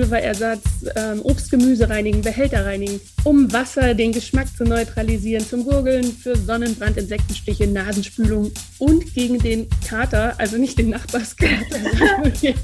[0.00, 0.62] Pulverersatz,
[0.96, 6.34] ähm, Obst, Gemüse reinigen, Behälter reinigen, um Wasser, den Geschmack zu neutralisieren, zum Gurgeln, für
[6.36, 12.54] Sonnenbrand, Insektenstiche, Nasenspülung und gegen den Kater, also nicht den Nachbarskater, sondern den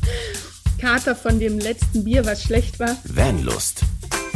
[0.81, 2.97] Kater von dem letzten Bier, was schlecht war.
[3.05, 3.83] Vanlust.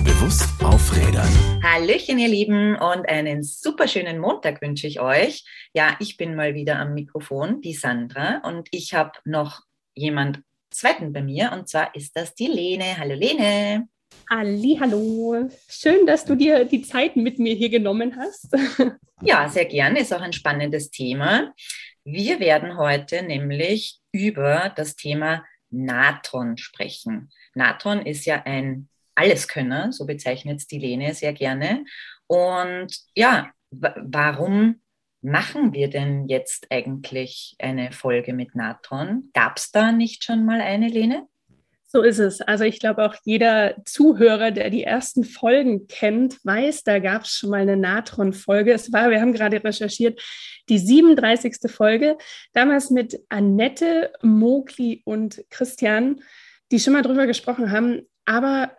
[0.05, 1.29] Bewusst aufrädern.
[1.62, 5.45] Hallöchen, ihr Lieben, und einen super schönen Montag wünsche ich euch.
[5.73, 9.62] Ja, ich bin mal wieder am Mikrofon, die Sandra, und ich habe noch
[9.95, 12.96] jemand zweiten bei mir, und zwar ist das die Lene.
[12.98, 13.89] Hallo Lene.
[14.29, 15.49] Ali, hallo.
[15.68, 18.49] Schön, dass du dir die Zeit mit mir hier genommen hast.
[19.22, 20.00] Ja, sehr gerne.
[20.00, 21.53] Ist auch ein spannendes Thema.
[22.04, 27.31] Wir werden heute nämlich über das Thema Natron sprechen.
[27.54, 31.84] Natron ist ja ein Alleskönner, so bezeichnet es die Lene sehr gerne.
[32.27, 34.81] Und ja, warum
[35.23, 39.31] machen wir denn jetzt eigentlich eine Folge mit Natron?
[39.34, 41.27] Gab es da nicht schon mal eine, Lene?
[41.93, 42.41] So ist es.
[42.41, 47.35] Also ich glaube auch jeder Zuhörer, der die ersten Folgen kennt, weiß, da gab es
[47.35, 48.73] schon mal eine Natron-Folge.
[48.73, 50.23] Es war, wir haben gerade recherchiert,
[50.69, 51.69] die 37.
[51.69, 52.17] Folge,
[52.53, 56.21] damals mit Annette, Mogli und Christian,
[56.71, 58.03] die schon mal drüber gesprochen haben.
[58.25, 58.71] Aber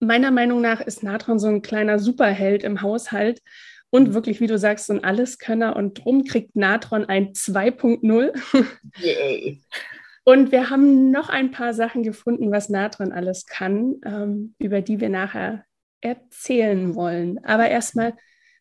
[0.00, 3.42] meiner Meinung nach ist Natron so ein kleiner Superheld im Haushalt
[3.90, 8.32] und wirklich, wie du sagst, so ein Alleskönner und drum kriegt Natron ein 2.0.
[9.00, 9.60] Yay.
[10.24, 15.00] Und wir haben noch ein paar Sachen gefunden, was Natron alles kann, ähm, über die
[15.00, 15.64] wir nachher
[16.02, 17.42] erzählen wollen.
[17.44, 18.14] Aber erstmal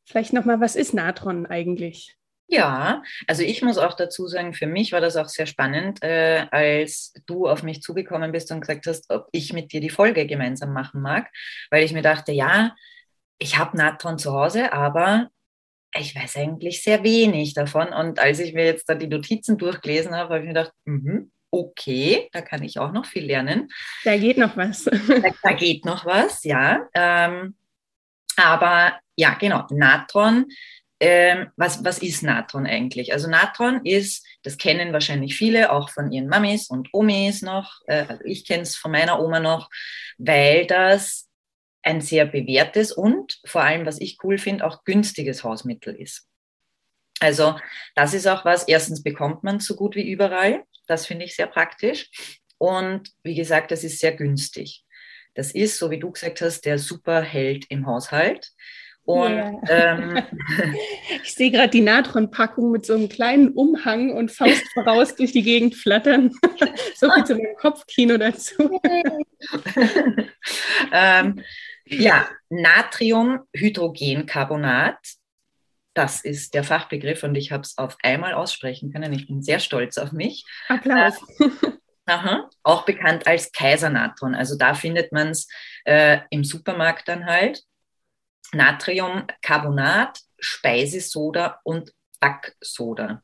[0.06, 2.16] vielleicht nochmal, was ist Natron eigentlich?
[2.50, 6.46] Ja, also ich muss auch dazu sagen, für mich war das auch sehr spannend, äh,
[6.50, 10.26] als du auf mich zugekommen bist und gesagt hast, ob ich mit dir die Folge
[10.26, 11.28] gemeinsam machen mag,
[11.70, 12.74] weil ich mir dachte, ja,
[13.40, 15.30] ich habe Natron zu Hause, aber
[15.96, 17.90] ich weiß eigentlich sehr wenig davon.
[17.90, 21.28] Und als ich mir jetzt da die Notizen durchgelesen habe, habe ich mir gedacht, mh,
[21.52, 23.70] okay, da kann ich auch noch viel lernen.
[24.04, 24.84] Da geht noch was.
[25.08, 26.88] da, da geht noch was, ja.
[26.94, 27.56] Ähm,
[28.36, 30.48] aber ja, genau, Natron.
[31.00, 33.14] Ähm, was, was ist Natron eigentlich?
[33.14, 37.82] Also Natron ist, das kennen wahrscheinlich viele, auch von ihren Mamis und Omis noch.
[37.86, 39.70] Äh, also ich kenne es von meiner Oma noch,
[40.18, 41.27] weil das
[41.88, 46.28] ein sehr bewährtes und vor allem, was ich cool finde, auch günstiges Hausmittel ist.
[47.22, 47.56] Also
[47.96, 51.48] das ist auch was, erstens bekommt man so gut wie überall, das finde ich sehr
[51.48, 52.10] praktisch.
[52.58, 54.84] Und wie gesagt, das ist sehr günstig.
[55.34, 58.52] Das ist, so wie du gesagt hast, der Superheld im Haushalt.
[59.04, 59.62] Und yeah.
[59.70, 60.24] ähm,
[61.24, 65.44] ich sehe gerade die Natron-Packung mit so einem kleinen Umhang und Faust voraus durch die
[65.44, 66.34] Gegend flattern.
[66.96, 68.82] so viel zu meinem Kopfkino dazu.
[70.92, 71.42] ähm,
[71.90, 74.98] ja, Natriumhydrogencarbonat.
[75.94, 79.12] Das ist der Fachbegriff und ich habe es auf einmal aussprechen können.
[79.14, 80.46] Ich bin sehr stolz auf mich.
[80.68, 81.16] Applaus.
[81.40, 81.50] Äh,
[82.06, 84.36] aha, auch bekannt als Kaisernatron.
[84.36, 85.48] Also da findet man es
[85.86, 87.64] äh, im Supermarkt dann halt.
[88.54, 93.24] Natriumcarbonat, Speisesoda und Backsoda.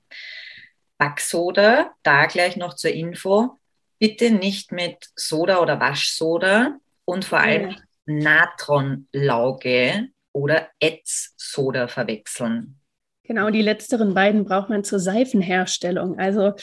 [0.98, 3.60] Backsoda, da gleich noch zur Info,
[4.00, 7.78] bitte nicht mit Soda oder Waschsoda und vor allem ja.
[8.06, 12.80] Natronlauge oder Ätzsoda verwechseln.
[13.26, 16.20] Genau, die letzteren beiden braucht man zur Seifenherstellung.
[16.20, 16.54] Also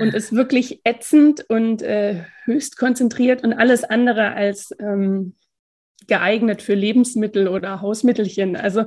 [0.00, 5.34] und ist wirklich ätzend und äh, höchst konzentriert und alles andere als ähm,
[6.06, 8.54] geeignet für Lebensmittel oder Hausmittelchen.
[8.54, 8.84] Also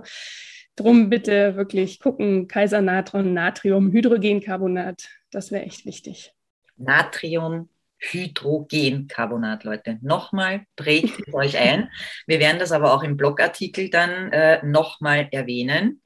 [0.77, 6.33] drum bitte wirklich gucken, Kaisernatron, Natrium, Hydrogencarbonat, das wäre echt wichtig.
[6.77, 7.67] Natrium,
[8.01, 9.99] Hydrogencarbonat, Leute.
[10.01, 11.89] Nochmal, prägt es euch ein.
[12.27, 16.01] Wir werden das aber auch im Blogartikel dann äh, nochmal erwähnen.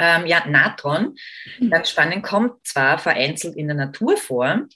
[0.00, 1.16] Ähm, ja, Natron,
[1.58, 1.70] mhm.
[1.70, 4.66] ganz spannend, kommt zwar vereinzelt in der Natur vor,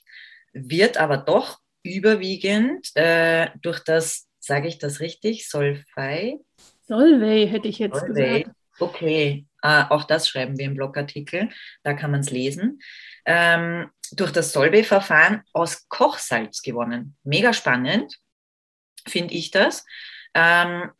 [0.51, 6.39] wird aber doch überwiegend äh, durch das, sage ich das richtig, Solvay?
[6.87, 8.41] Solvay hätte ich jetzt Solvay.
[8.43, 8.55] gesagt.
[8.79, 11.49] Okay, äh, auch das schreiben wir im Blogartikel,
[11.83, 12.81] da kann man es lesen.
[13.25, 17.15] Ähm, durch das Solvay-Verfahren aus Kochsalz gewonnen.
[17.23, 18.17] Mega spannend,
[19.07, 19.85] finde ich das.
[20.33, 20.91] Ähm,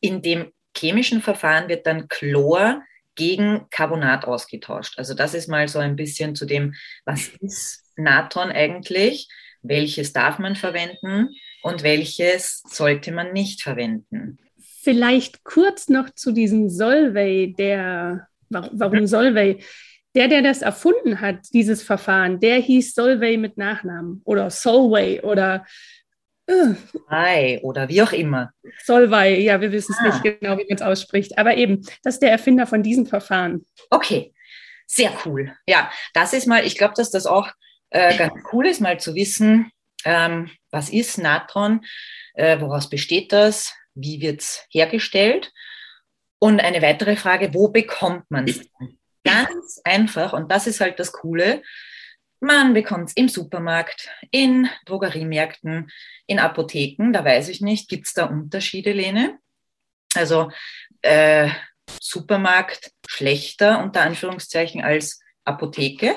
[0.00, 2.82] in dem chemischen Verfahren wird dann Chlor
[3.14, 4.98] gegen Carbonat ausgetauscht.
[4.98, 6.74] Also das ist mal so ein bisschen zu dem,
[7.04, 9.28] was ist Natron eigentlich,
[9.62, 11.28] welches darf man verwenden
[11.62, 14.38] und welches sollte man nicht verwenden.
[14.82, 19.62] Vielleicht kurz noch zu diesem Solvay, der, warum Solvay?
[20.14, 25.64] Der, der das erfunden hat, dieses Verfahren, der hieß Solvay mit Nachnamen oder Solvay oder
[26.46, 28.52] äh, oder wie auch immer.
[28.84, 30.08] Solvay, ja, wir wissen es ah.
[30.08, 31.38] nicht genau, wie man es ausspricht.
[31.38, 33.64] Aber eben, das ist der Erfinder von diesem Verfahren.
[33.90, 34.34] Okay,
[34.86, 35.56] sehr cool.
[35.66, 37.50] Ja, das ist mal, ich glaube, dass das auch
[37.90, 39.70] äh, ganz cool ist, mal zu wissen,
[40.04, 41.84] ähm, was ist Natron,
[42.34, 45.52] äh, woraus besteht das, wie wird es hergestellt?
[46.38, 48.60] Und eine weitere Frage, wo bekommt man es?
[49.24, 51.62] Ganz einfach, und das ist halt das Coole,
[52.40, 55.90] man bekommt es im Supermarkt, in Drogeriemärkten,
[56.26, 59.38] in Apotheken, da weiß ich nicht, gibt es da Unterschiede, Lene?
[60.14, 60.50] Also
[61.02, 61.48] äh,
[62.00, 66.16] Supermarkt schlechter unter Anführungszeichen als Apotheke?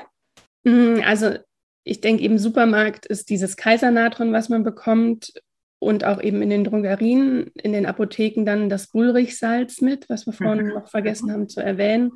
[0.63, 1.37] Mm, also
[1.83, 5.31] ich denke eben Supermarkt ist dieses Kaisernatron, was man bekommt
[5.77, 10.33] und auch eben in den Drogerien, in den Apotheken dann das Bullrichsalz mit, was wir
[10.33, 10.73] vorhin mhm.
[10.73, 12.13] noch vergessen haben zu erwähnen.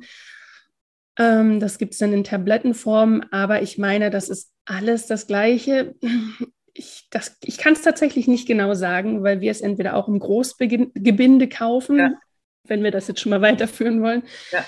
[1.20, 5.94] Ähm, das gibt es dann in Tablettenform, aber ich meine, das ist alles das Gleiche.
[6.72, 7.08] Ich,
[7.42, 11.98] ich kann es tatsächlich nicht genau sagen, weil wir es entweder auch im Großgebinde kaufen,
[11.98, 12.12] ja.
[12.64, 14.22] wenn wir das jetzt schon mal weiterführen wollen.
[14.50, 14.64] Ja.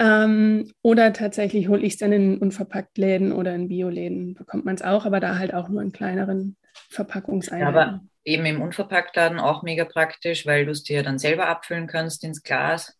[0.00, 4.82] Ähm, oder tatsächlich hole ich es dann in Unverpacktläden oder in Bioläden, bekommt man es
[4.82, 6.56] auch, aber da halt auch nur in kleineren
[6.88, 7.76] Verpackungseinheiten.
[7.76, 12.24] Aber eben im Unverpacktladen auch mega praktisch, weil du es dir dann selber abfüllen kannst
[12.24, 12.98] ins Glas.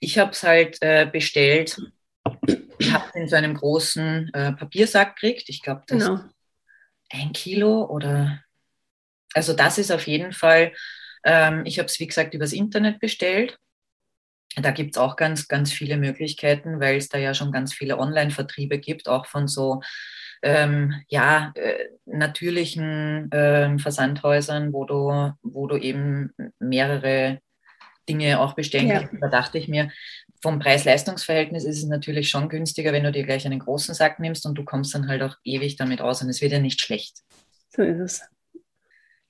[0.00, 1.78] Ich habe es halt äh, bestellt,
[2.78, 5.48] ich habe in so einem großen äh, Papiersack gekriegt.
[5.48, 6.20] Ich glaube, das genau.
[7.10, 8.42] ein Kilo oder
[9.34, 10.72] also das ist auf jeden Fall,
[11.24, 13.58] ähm, ich habe es wie gesagt übers Internet bestellt.
[14.56, 17.98] Da gibt es auch ganz, ganz viele Möglichkeiten, weil es da ja schon ganz viele
[17.98, 19.80] Online-Vertriebe gibt, auch von so
[20.42, 27.38] ähm, ja, äh, natürlichen äh, Versandhäusern, wo du, wo du eben mehrere
[28.08, 28.98] Dinge auch bestellen ja.
[28.98, 29.22] kannst.
[29.22, 29.90] Da dachte ich mir,
[30.42, 34.44] vom Preis-Leistungs-Verhältnis ist es natürlich schon günstiger, wenn du dir gleich einen großen Sack nimmst
[34.44, 37.18] und du kommst dann halt auch ewig damit aus und es wird ja nicht schlecht.
[37.70, 38.22] So ist es.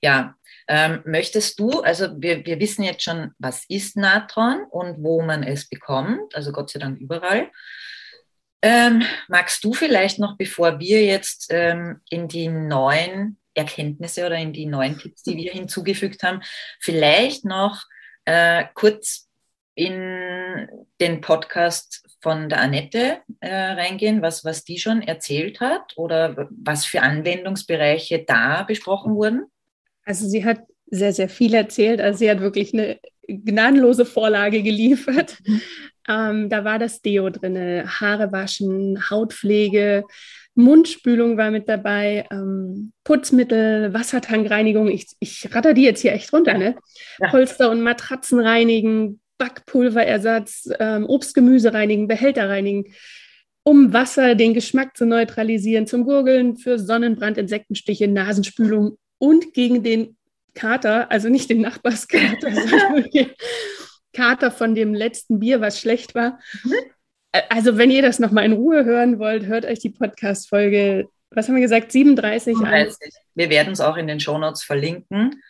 [0.01, 0.35] Ja,
[0.67, 5.43] ähm, möchtest du, also wir, wir wissen jetzt schon, was ist Natron und wo man
[5.43, 7.49] es bekommt, also Gott sei Dank überall.
[8.61, 14.53] Ähm, magst du vielleicht noch, bevor wir jetzt ähm, in die neuen Erkenntnisse oder in
[14.53, 16.41] die neuen Tipps, die wir hinzugefügt haben,
[16.79, 17.83] vielleicht noch
[18.25, 19.29] äh, kurz
[19.75, 20.67] in
[21.03, 26.85] den Podcast von der Annette äh, reingehen, was, was die schon erzählt hat oder was
[26.85, 29.43] für Anwendungsbereiche da besprochen wurden?
[30.05, 31.99] Also sie hat sehr, sehr viel erzählt.
[31.99, 35.37] Also sie hat wirklich eine gnadenlose Vorlage geliefert.
[35.45, 35.61] Mhm.
[36.07, 37.57] Ähm, da war das Deo drin,
[37.87, 40.03] Haare waschen, Hautpflege,
[40.55, 44.87] Mundspülung war mit dabei, ähm, Putzmittel, Wassertankreinigung.
[44.89, 46.75] Ich, ich ratter die jetzt hier echt runter, ne?
[47.19, 47.29] Ja.
[47.29, 52.93] Polster und Matratzen reinigen, Backpulverersatz, ähm, Obstgemüse reinigen, Behälter reinigen,
[53.63, 60.17] um Wasser, den Geschmack zu neutralisieren, zum Gurgeln, für Sonnenbrand, Insektenstiche, Nasenspülung und gegen den
[60.53, 63.31] Kater, also nicht den Nachbarskater, sondern den
[64.11, 66.39] Kater von dem letzten Bier, was schlecht war.
[66.63, 66.73] Mhm.
[67.49, 71.55] Also, wenn ihr das nochmal in Ruhe hören wollt, hört euch die Podcast-Folge, was haben
[71.55, 72.95] wir gesagt, 37, 37.
[73.01, 73.11] an.
[73.33, 75.41] Wir werden es auch in den Shownotes verlinken.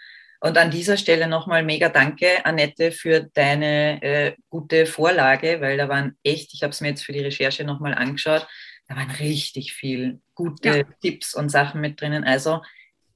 [0.43, 5.87] Und an dieser Stelle nochmal mega danke, Annette, für deine äh, gute Vorlage, weil da
[5.87, 8.45] waren echt, ich habe es mir jetzt für die Recherche nochmal angeschaut,
[8.89, 10.83] da waren richtig viel gute ja.
[11.01, 12.25] Tipps und Sachen mit drinnen.
[12.25, 12.61] Also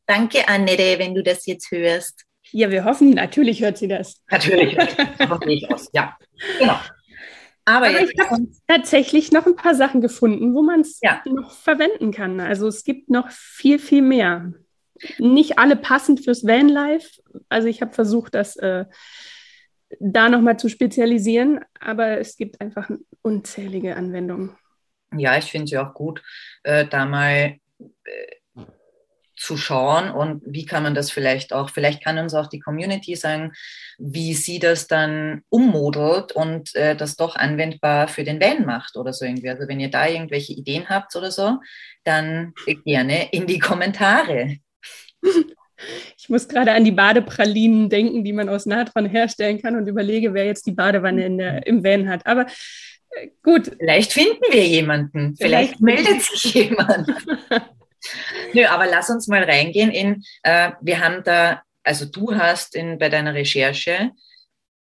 [0.05, 2.23] danke, Annette, wenn du das jetzt hörst.
[2.51, 4.23] Ja, wir hoffen, natürlich hört sie das.
[4.31, 6.17] Natürlich, gehe ich aus, ja.
[6.59, 6.79] Genau.
[7.65, 11.21] Aber, Aber ich habe tatsächlich noch ein paar Sachen gefunden, wo man es ja.
[11.25, 12.39] noch verwenden kann.
[12.39, 14.53] Also es gibt noch viel, viel mehr.
[15.17, 17.21] Nicht alle passend fürs Vanlife.
[17.49, 18.85] Also ich habe versucht, das äh,
[19.99, 22.89] da nochmal zu spezialisieren, aber es gibt einfach
[23.21, 24.55] unzählige Anwendungen.
[25.15, 26.21] Ja, ich finde sie auch gut,
[26.63, 28.61] äh, da mal äh,
[29.37, 33.15] zu schauen und wie kann man das vielleicht auch, vielleicht kann uns auch die Community
[33.15, 33.53] sagen,
[33.99, 39.13] wie sie das dann ummodelt und äh, das doch anwendbar für den Van macht oder
[39.13, 39.49] so irgendwie.
[39.49, 41.59] Also wenn ihr da irgendwelche Ideen habt oder so,
[42.03, 44.57] dann gerne in die Kommentare.
[46.17, 50.33] Ich muss gerade an die Badepralinen denken, die man aus Natron herstellen kann und überlege,
[50.33, 52.25] wer jetzt die Badewanne in der, im Van hat.
[52.25, 52.47] Aber
[53.11, 53.71] äh, gut.
[53.79, 55.35] Vielleicht finden wir jemanden.
[55.35, 57.07] Vielleicht, Vielleicht meldet sich jemand.
[58.53, 62.97] Nö, aber lass uns mal reingehen in, äh, wir haben da, also du hast in,
[62.97, 64.11] bei deiner Recherche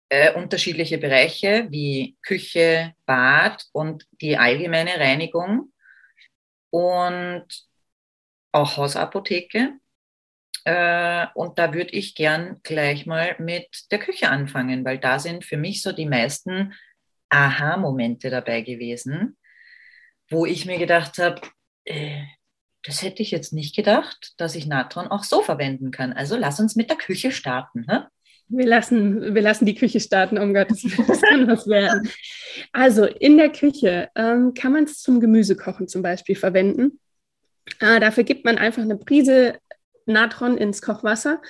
[0.09, 5.73] äh, unterschiedliche Bereiche wie Küche, Bad und die allgemeine Reinigung
[6.71, 7.47] und
[8.53, 9.75] auch Hausapotheke.
[10.64, 15.45] Äh, und da würde ich gern gleich mal mit der Küche anfangen, weil da sind
[15.45, 16.75] für mich so die meisten
[17.31, 19.37] Aha-Momente dabei gewesen,
[20.29, 21.40] wo ich mir gedacht habe,
[21.85, 22.23] äh,
[22.83, 26.12] das hätte ich jetzt nicht gedacht, dass ich Natron auch so verwenden kann.
[26.12, 27.87] Also lass uns mit der Küche starten.
[27.88, 28.00] Hä?
[28.49, 32.11] Wir lassen, wir lassen die Küche starten, um Gottes Willen, das kann was werden.
[32.73, 36.99] Also in der Küche ähm, kann man es zum Gemüsekochen zum Beispiel verwenden.
[37.79, 39.59] Äh, dafür gibt man einfach eine Prise
[40.11, 41.40] Natron ins Kochwasser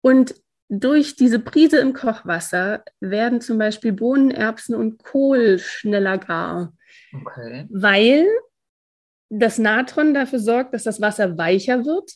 [0.00, 0.34] und
[0.68, 6.72] durch diese Prise im Kochwasser werden zum Beispiel Bohnen, Erbsen und Kohl schneller gar.
[7.12, 7.66] Okay.
[7.70, 8.26] Weil
[9.28, 12.12] das Natron dafür sorgt, dass das Wasser weicher wird.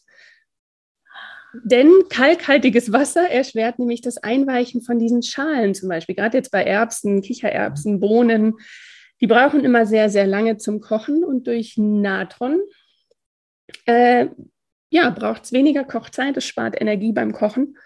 [1.64, 6.14] Denn kalkhaltiges Wasser erschwert nämlich das Einweichen von diesen Schalen zum Beispiel.
[6.14, 8.54] Gerade jetzt bei Erbsen, Kichererbsen, Bohnen.
[9.20, 12.60] Die brauchen immer sehr, sehr lange zum Kochen und durch Natron
[13.86, 14.28] äh,
[14.88, 16.36] ja, braucht es weniger Kochzeit.
[16.36, 17.76] Es spart Energie beim Kochen.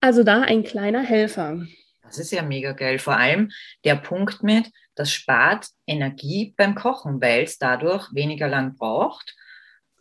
[0.00, 1.64] Also da ein kleiner Helfer.
[2.02, 2.98] Das ist ja mega geil.
[2.98, 3.50] Vor allem
[3.84, 9.34] der Punkt mit, das spart Energie beim Kochen, weil es dadurch weniger lang braucht.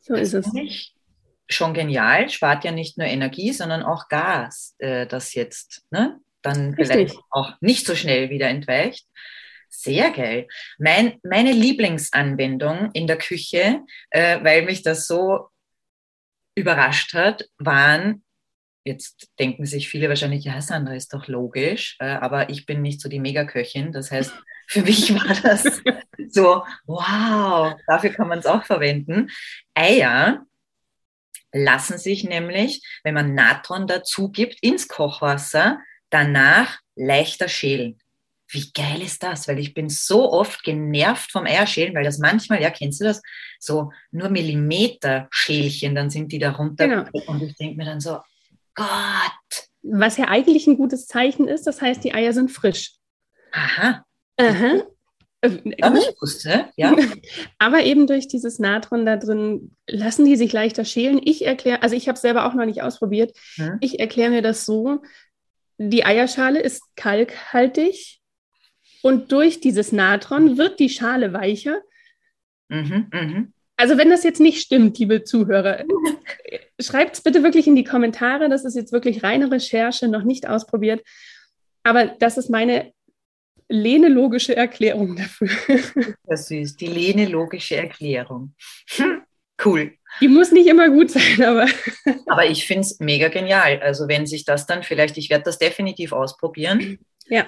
[0.01, 0.93] So das ist es.
[1.47, 6.73] Schon genial, spart ja nicht nur Energie, sondern auch Gas, äh, das jetzt ne, dann
[6.73, 6.87] Richtig.
[6.87, 9.05] vielleicht auch nicht so schnell wieder entweicht.
[9.69, 10.47] Sehr geil.
[10.79, 15.50] Mein, meine Lieblingsanwendung in der Küche, äh, weil mich das so
[16.55, 18.23] überrascht hat, waren
[18.83, 22.99] Jetzt denken sich viele wahrscheinlich, ja, Sandra ist doch logisch, äh, aber ich bin nicht
[22.99, 23.91] so die Megaköchin.
[23.91, 24.33] Das heißt,
[24.67, 25.81] für mich war das
[26.29, 29.29] so, wow, dafür kann man es auch verwenden.
[29.75, 30.45] Eier
[31.53, 35.79] lassen sich nämlich, wenn man Natron dazu gibt, ins Kochwasser,
[36.09, 38.00] danach leichter schälen.
[38.51, 39.47] Wie geil ist das?
[39.47, 43.21] Weil ich bin so oft genervt vom Eierschälen, weil das manchmal, ja, kennst du das?
[43.59, 46.87] So nur Millimeter Schälchen, dann sind die da runter.
[46.87, 47.05] Genau.
[47.27, 48.19] Und ich denke mir dann so,
[48.75, 48.87] Gott.
[49.83, 52.93] Was ja eigentlich ein gutes Zeichen ist, das heißt, die Eier sind frisch.
[53.51, 54.05] Aha.
[54.37, 54.83] Aha.
[55.43, 56.95] Aber ich wusste, ja.
[57.57, 61.19] Aber eben durch dieses Natron da drin lassen die sich leichter schälen.
[61.23, 63.35] Ich erkläre, also ich habe es selber auch noch nicht ausprobiert.
[63.55, 63.77] Hm.
[63.81, 65.01] Ich erkläre mir das so:
[65.79, 68.20] Die Eierschale ist kalkhaltig
[69.01, 71.81] und durch dieses Natron wird die Schale weicher.
[72.69, 73.47] Mhm, mh.
[73.77, 75.83] Also wenn das jetzt nicht stimmt, liebe Zuhörer,
[76.79, 78.47] schreibt es bitte wirklich in die Kommentare.
[78.47, 81.03] Das ist jetzt wirklich reine Recherche, noch nicht ausprobiert.
[81.83, 82.93] Aber das ist meine
[83.69, 85.49] lenelogische Erklärung dafür.
[86.25, 88.53] Das ist die lenelogische Erklärung.
[88.91, 89.23] Hm,
[89.65, 89.93] cool.
[90.21, 91.67] Die muss nicht immer gut sein, aber.
[92.27, 93.79] Aber ich finde es mega genial.
[93.81, 96.99] Also wenn sich das dann vielleicht, ich werde das definitiv ausprobieren.
[97.27, 97.47] Ja.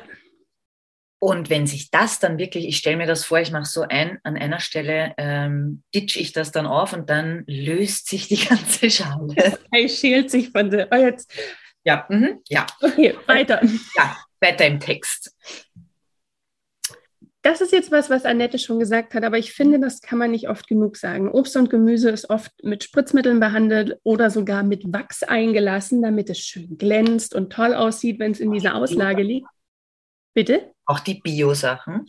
[1.24, 4.20] Und wenn sich das dann wirklich, ich stelle mir das vor, ich mache so ein,
[4.24, 8.90] an einer Stelle ähm, ditch ich das dann auf und dann löst sich die ganze
[8.90, 9.34] Schale.
[9.72, 10.90] Es schält sich von der.
[10.92, 11.32] Oh jetzt.
[11.86, 12.68] Ja, mhm, ja.
[12.82, 13.62] Okay, weiter.
[13.96, 15.34] Ja, weiter im Text.
[17.42, 20.32] Das ist jetzt was, was Annette schon gesagt hat, aber ich finde, das kann man
[20.32, 21.32] nicht oft genug sagen.
[21.32, 26.40] Obst und Gemüse ist oft mit Spritzmitteln behandelt oder sogar mit Wachs eingelassen, damit es
[26.40, 29.48] schön glänzt und toll aussieht, wenn es in dieser Auslage liegt.
[30.34, 30.72] Bitte?
[30.86, 32.08] Auch die Bio-Sachen?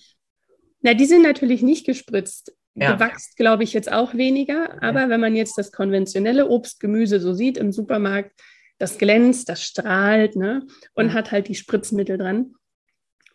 [0.80, 2.54] Na, die sind natürlich nicht gespritzt.
[2.74, 2.94] Ja.
[2.94, 4.82] Gewachst, glaube ich, jetzt auch weniger.
[4.82, 5.08] Aber ja.
[5.08, 8.32] wenn man jetzt das konventionelle Obst, Gemüse so sieht im Supermarkt,
[8.78, 10.66] das glänzt, das strahlt ne?
[10.94, 11.12] und ja.
[11.14, 12.54] hat halt die Spritzmittel dran.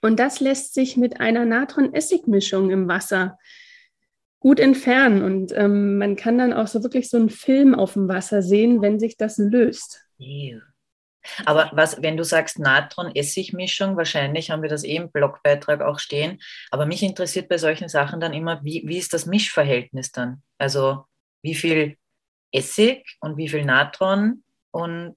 [0.01, 3.37] Und das lässt sich mit einer Natron-Essig-Mischung im Wasser
[4.39, 5.23] gut entfernen.
[5.23, 8.81] Und ähm, man kann dann auch so wirklich so einen Film auf dem Wasser sehen,
[8.81, 10.05] wenn sich das löst.
[10.17, 10.59] Ew.
[11.45, 16.39] Aber was, wenn du sagst Natron-Essig-Mischung, wahrscheinlich haben wir das eh im Blogbeitrag auch stehen.
[16.71, 20.41] Aber mich interessiert bei solchen Sachen dann immer, wie, wie ist das Mischverhältnis dann?
[20.57, 21.05] Also
[21.41, 21.97] wie viel
[22.51, 25.15] Essig und wie viel Natron und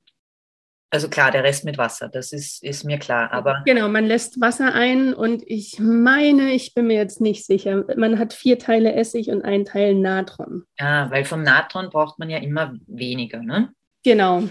[0.93, 3.33] also klar, der Rest mit Wasser, das ist, ist mir klar.
[3.33, 7.85] Aber genau, man lässt Wasser ein und ich meine, ich bin mir jetzt nicht sicher,
[7.97, 10.65] man hat vier Teile Essig und ein Teil Natron.
[10.79, 13.73] Ja, weil vom Natron braucht man ja immer weniger, ne?
[14.05, 14.43] Genau.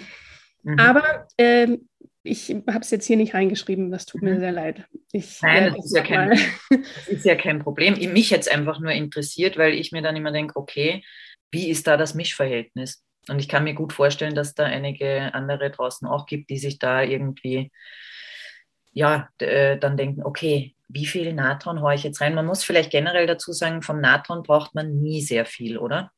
[0.64, 0.80] Mhm.
[0.80, 1.88] Aber ähm,
[2.24, 4.40] ich habe es jetzt hier nicht reingeschrieben, das tut mir mhm.
[4.40, 4.86] sehr leid.
[5.12, 6.30] Ich, Nein, das ist, ja kein,
[6.70, 7.96] das ist ja kein Problem.
[8.14, 11.04] Mich jetzt einfach nur interessiert, weil ich mir dann immer denke, okay,
[11.52, 13.04] wie ist da das Mischverhältnis?
[13.30, 16.80] Und ich kann mir gut vorstellen, dass da einige andere draußen auch gibt, die sich
[16.80, 17.72] da irgendwie,
[18.94, 22.36] ja, äh, dann denken, okay, wie viel Natron haue ich jetzt rein?
[22.36, 26.12] Man muss vielleicht generell dazu sagen, vom Natron braucht man nie sehr viel, oder?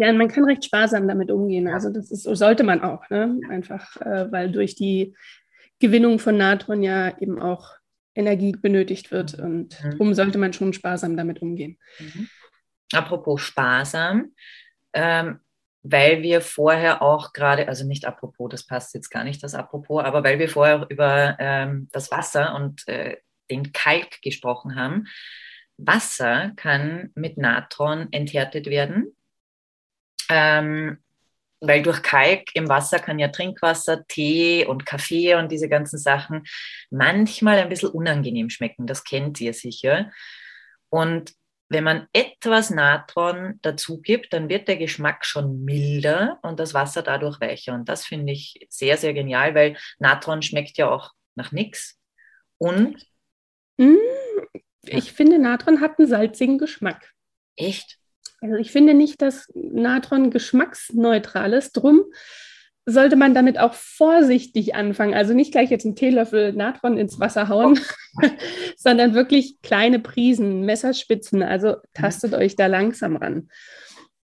[0.00, 1.68] Ja, man kann recht sparsam damit umgehen.
[1.68, 3.40] Also das ist, sollte man auch, ne?
[3.48, 5.14] einfach, äh, weil durch die
[5.80, 7.74] Gewinnung von Natron ja eben auch
[8.14, 9.90] Energie benötigt wird und mhm.
[9.90, 11.78] darum sollte man schon sparsam damit umgehen.
[11.98, 12.28] Mhm.
[12.92, 14.32] Apropos sparsam,
[14.92, 15.38] ähm,
[15.82, 20.02] weil wir vorher auch gerade, also nicht apropos, das passt jetzt gar nicht, das apropos,
[20.02, 23.18] aber weil wir vorher über ähm, das Wasser und äh,
[23.50, 25.06] den Kalk gesprochen haben.
[25.76, 29.14] Wasser kann mit Natron enthärtet werden
[30.28, 30.98] ähm,
[31.60, 36.44] weil durch Kalk im Wasser kann ja Trinkwasser, Tee und Kaffee und diese ganzen Sachen
[36.90, 38.86] manchmal ein bisschen unangenehm schmecken.
[38.86, 40.10] Das kennt ihr sicher.
[40.88, 41.32] Und
[41.70, 47.02] wenn man etwas Natron dazu gibt, dann wird der Geschmack schon milder und das Wasser
[47.02, 47.74] dadurch weicher.
[47.74, 51.98] Und das finde ich sehr, sehr genial, weil Natron schmeckt ja auch nach nichts.
[52.56, 53.06] Und
[53.76, 53.96] mm,
[54.84, 57.12] ich finde, Natron hat einen salzigen Geschmack.
[57.56, 57.98] Echt?
[58.40, 61.72] Also ich finde nicht, dass Natron geschmacksneutral ist.
[61.72, 62.04] Drum
[62.86, 65.12] sollte man damit auch vorsichtig anfangen.
[65.12, 67.78] Also nicht gleich jetzt einen Teelöffel Natron ins Wasser hauen,
[68.76, 71.42] sondern wirklich kleine Prisen, Messerspitzen.
[71.42, 72.38] Also tastet mhm.
[72.38, 73.50] euch da langsam ran.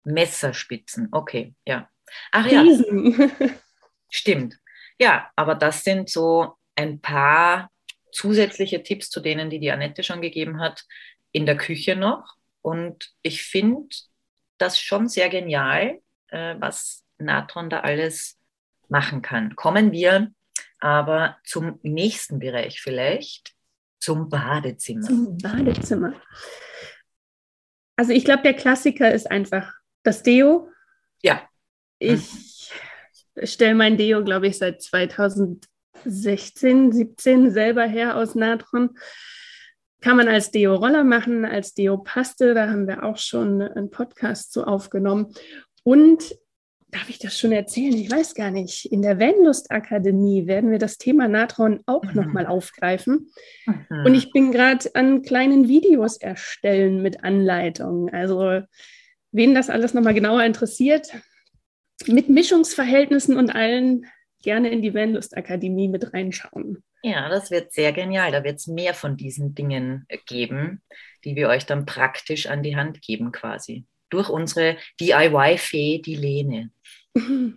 [0.03, 1.89] Messerspitzen, okay, ja.
[2.31, 3.15] Ach Prisen.
[3.39, 3.49] ja.
[4.09, 4.55] Stimmt.
[4.97, 7.69] Ja, aber das sind so ein paar
[8.11, 10.85] zusätzliche Tipps zu denen, die die Annette schon gegeben hat,
[11.31, 12.38] in der Küche noch.
[12.61, 13.89] Und ich finde
[14.57, 18.37] das schon sehr genial, äh, was Natron da alles
[18.87, 19.55] machen kann.
[19.55, 20.31] Kommen wir
[20.79, 23.53] aber zum nächsten Bereich vielleicht,
[23.99, 25.01] zum Badezimmer.
[25.01, 26.13] Zum Badezimmer.
[27.97, 29.73] Also ich glaube, der Klassiker ist einfach
[30.03, 30.71] das Deo.
[31.21, 31.41] Ja.
[31.99, 32.71] Ich
[33.35, 33.45] hm.
[33.45, 38.97] stelle mein Deo, glaube ich, seit 2016, 17 selber her aus Natron.
[40.01, 42.53] Kann man als Deo-Roller machen, als Deo-Paste.
[42.53, 45.33] Da haben wir auch schon einen Podcast zu aufgenommen.
[45.83, 46.35] Und
[46.91, 47.93] darf ich das schon erzählen?
[47.93, 48.85] Ich weiß gar nicht.
[48.85, 52.13] In der Vanlust Akademie werden wir das Thema Natron auch mhm.
[52.13, 53.29] nochmal aufgreifen.
[53.65, 54.05] Mhm.
[54.05, 58.13] Und ich bin gerade an kleinen Videos erstellen mit Anleitungen.
[58.13, 58.61] Also,
[59.31, 61.09] wen das alles nochmal genauer interessiert,
[62.07, 64.05] mit Mischungsverhältnissen und allen
[64.41, 66.83] gerne in die Vanlust Akademie mit reinschauen.
[67.01, 68.31] Ja, das wird sehr genial.
[68.31, 70.81] Da wird es mehr von diesen Dingen geben,
[71.23, 73.85] die wir euch dann praktisch an die Hand geben quasi.
[74.09, 76.71] Durch unsere DIY-Fee, die Lene.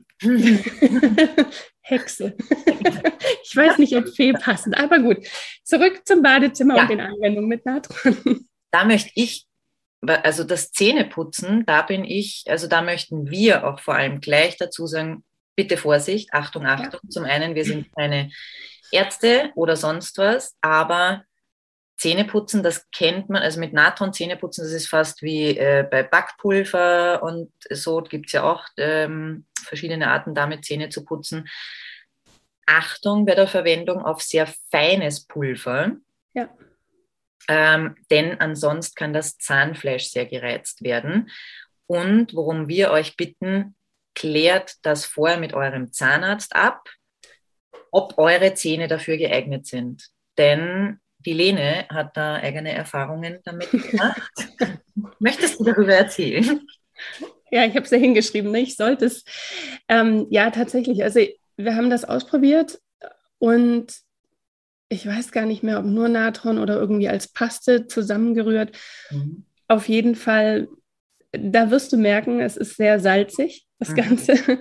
[1.83, 2.37] Hexe.
[3.45, 5.19] Ich weiß nicht, ob Fee passend, aber gut.
[5.63, 6.83] Zurück zum Badezimmer ja.
[6.83, 8.47] und den Anwendungen mit Natron.
[8.71, 9.47] Da möchte ich,
[10.01, 14.87] also das Zähneputzen, da bin ich, also da möchten wir auch vor allem gleich dazu
[14.87, 15.23] sagen,
[15.55, 17.01] bitte Vorsicht, Achtung, Achtung.
[17.03, 17.11] Ja.
[17.11, 18.31] Zum einen, wir sind keine
[18.93, 21.25] Ärzte oder sonst was, aber
[21.97, 27.23] Zähneputzen, das kennt man, also mit Natron Zähneputzen, das ist fast wie äh, bei Backpulver
[27.23, 31.49] und so gibt es ja auch ähm, verschiedene Arten, damit Zähne zu putzen.
[32.67, 35.93] Achtung bei der Verwendung auf sehr feines Pulver.
[36.35, 36.49] Ja.
[37.49, 41.31] Ähm, denn ansonsten kann das Zahnfleisch sehr gereizt werden.
[41.87, 43.75] Und worum wir euch bitten,
[44.15, 46.89] klärt das vorher mit eurem Zahnarzt ab,
[47.93, 50.09] ob eure Zähne dafür geeignet sind.
[50.39, 54.33] Denn die Lene hat da eigene Erfahrungen damit gemacht.
[55.21, 56.67] Möchtest du darüber erzählen?
[57.51, 58.51] Ja, ich habe es ja hingeschrieben.
[58.51, 58.61] Ne?
[58.61, 59.25] Ich sollte es.
[59.89, 61.05] Ähm, ja, tatsächlich.
[61.05, 61.21] Also
[61.57, 62.81] wir haben das ausprobiert
[63.39, 63.95] und
[64.89, 68.77] ich weiß gar nicht mehr, ob nur Natron oder irgendwie als Paste zusammengerührt.
[69.11, 69.45] Mhm.
[69.69, 70.69] Auf jeden Fall,
[71.33, 73.97] da wirst du merken, es ist sehr salzig, das mhm.
[73.97, 74.59] Ganze.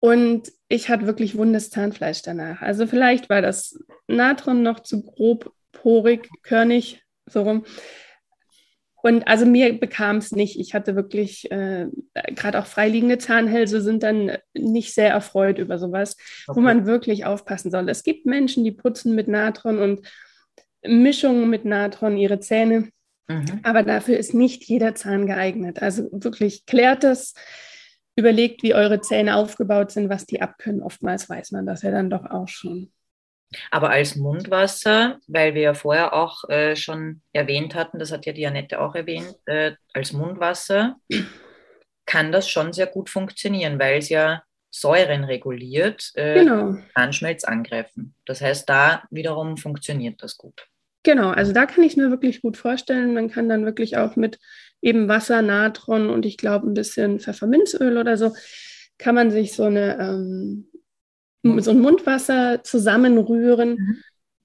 [0.00, 2.60] Und ich hatte wirklich wundes Zahnfleisch danach.
[2.60, 7.64] Also vielleicht war das Natron noch zu grob porig, körnig, so rum.
[9.02, 10.58] Und also mir bekam es nicht.
[10.58, 11.88] Ich hatte wirklich, äh,
[12.34, 16.56] gerade auch freiliegende Zahnhälse sind dann nicht sehr erfreut über sowas, okay.
[16.56, 17.88] wo man wirklich aufpassen soll.
[17.90, 20.08] Es gibt Menschen, die putzen mit Natron und
[20.86, 22.88] Mischungen mit Natron ihre Zähne.
[23.28, 23.60] Mhm.
[23.62, 25.82] Aber dafür ist nicht jeder Zahn geeignet.
[25.82, 27.34] Also wirklich klärt es,
[28.16, 30.82] überlegt, wie eure Zähne aufgebaut sind, was die abkönnen.
[30.82, 32.92] Oftmals weiß man das ja dann doch auch schon.
[33.70, 38.32] Aber als Mundwasser, weil wir ja vorher auch äh, schon erwähnt hatten, das hat ja
[38.32, 40.96] die Annette auch erwähnt, äh, als Mundwasser
[42.06, 46.76] kann das schon sehr gut funktionieren, weil es ja Säuren reguliert, äh, genau.
[46.94, 48.14] Zahnschmelz angreifen.
[48.26, 50.66] Das heißt, da wiederum funktioniert das gut.
[51.04, 53.14] Genau, also da kann ich es mir wirklich gut vorstellen.
[53.14, 54.40] Man kann dann wirklich auch mit
[54.84, 58.34] eben Wasser, Natron und ich glaube ein bisschen Pfefferminzöl oder so,
[58.98, 60.68] kann man sich so eine ähm,
[61.58, 64.02] so ein Mundwasser zusammenrühren mhm.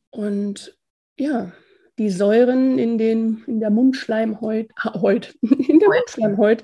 [0.10, 0.78] und
[1.18, 1.52] ja,
[1.98, 6.64] die Säuren in, den, in der Mundschleimhaut, Haut, in der Mundschleimhaut,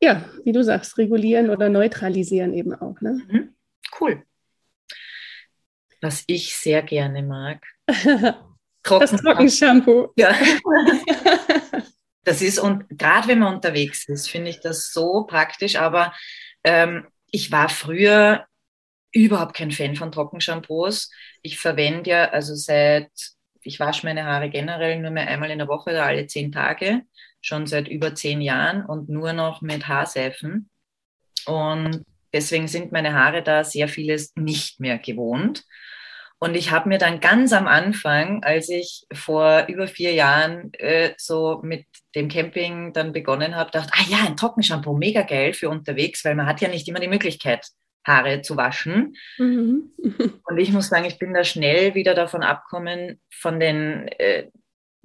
[0.00, 3.00] ja, wie du sagst, regulieren oder neutralisieren eben auch.
[3.00, 3.22] Ne?
[3.28, 3.54] Mhm.
[4.00, 4.22] Cool.
[6.00, 7.64] Was ich sehr gerne mag.
[8.82, 10.08] Trocken das Trockenshampoo.
[10.16, 10.34] Ja.
[12.24, 15.76] Das ist, und gerade wenn man unterwegs ist, finde ich das so praktisch.
[15.76, 16.12] Aber
[16.64, 18.46] ähm, ich war früher
[19.12, 21.10] überhaupt kein Fan von Trockenshampoos.
[21.42, 23.10] Ich verwende ja, also seit,
[23.62, 27.02] ich wasche meine Haare generell nur mehr einmal in der Woche oder alle zehn Tage,
[27.40, 30.68] schon seit über zehn Jahren und nur noch mit Haarseifen.
[31.46, 35.64] Und deswegen sind meine Haare da sehr vieles nicht mehr gewohnt.
[36.44, 41.14] Und ich habe mir dann ganz am Anfang, als ich vor über vier Jahren äh,
[41.16, 45.70] so mit dem Camping dann begonnen habe, gedacht, ah ja, ein Trockenshampoo, mega geil für
[45.70, 47.66] unterwegs, weil man hat ja nicht immer die Möglichkeit,
[48.06, 49.16] Haare zu waschen.
[49.38, 49.94] Mhm.
[50.44, 54.48] Und ich muss sagen, ich bin da schnell wieder davon abkommen, von den, äh,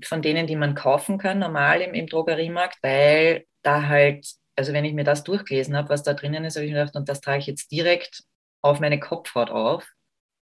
[0.03, 4.83] von denen, die man kaufen kann, normal im, im Drogeriemarkt, weil da halt, also wenn
[4.83, 7.21] ich mir das durchgelesen habe, was da drinnen ist, habe ich mir gedacht, und das
[7.21, 8.23] trage ich jetzt direkt
[8.61, 9.87] auf meine Kopfhaut auf,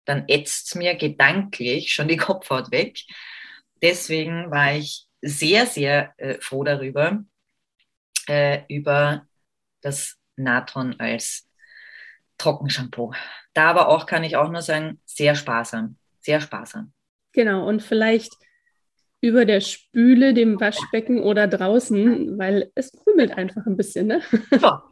[0.05, 2.99] dann ätzt es mir gedanklich schon die Kopfhaut weg.
[3.81, 7.23] Deswegen war ich sehr, sehr äh, froh darüber,
[8.27, 9.27] äh, über
[9.81, 11.47] das Natron als
[12.37, 13.13] Trockenshampoo.
[13.53, 16.93] Da aber auch kann ich auch nur sagen, sehr sparsam, sehr sparsam.
[17.33, 18.31] Genau, und vielleicht
[19.21, 24.21] über der Spüle, dem Waschbecken oder draußen, weil es krümelt einfach ein bisschen, ne?
[24.59, 24.90] Ja.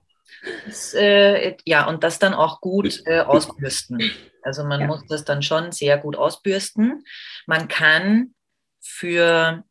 [0.66, 4.02] Das, äh, ja, und das dann auch gut äh, ausbürsten.
[4.42, 4.88] Also man ja.
[4.88, 7.04] muss das dann schon sehr gut ausbürsten.
[7.46, 8.34] Man kann
[8.82, 9.64] für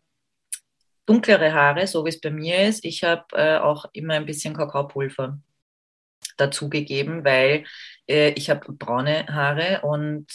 [1.07, 4.55] dunklere Haare, so wie es bei mir ist, ich habe äh, auch immer ein bisschen
[4.55, 5.39] Kakaopulver
[6.37, 7.65] dazugegeben, weil
[8.07, 10.27] äh, ich habe braune Haare und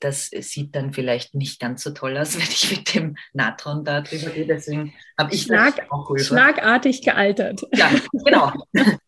[0.00, 4.00] das sieht dann vielleicht nicht ganz so toll aus, wenn ich mit dem Natron da
[4.00, 4.46] drüber gehe.
[4.46, 6.24] Deswegen habe ich Schlag, auch Pulver.
[6.24, 7.60] Schlagartig gealtert.
[7.74, 7.90] Ja,
[8.24, 8.52] genau.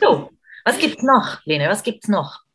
[0.00, 0.30] so,
[0.64, 1.68] was gibt's noch, Lene?
[1.68, 2.46] Was gibt's noch?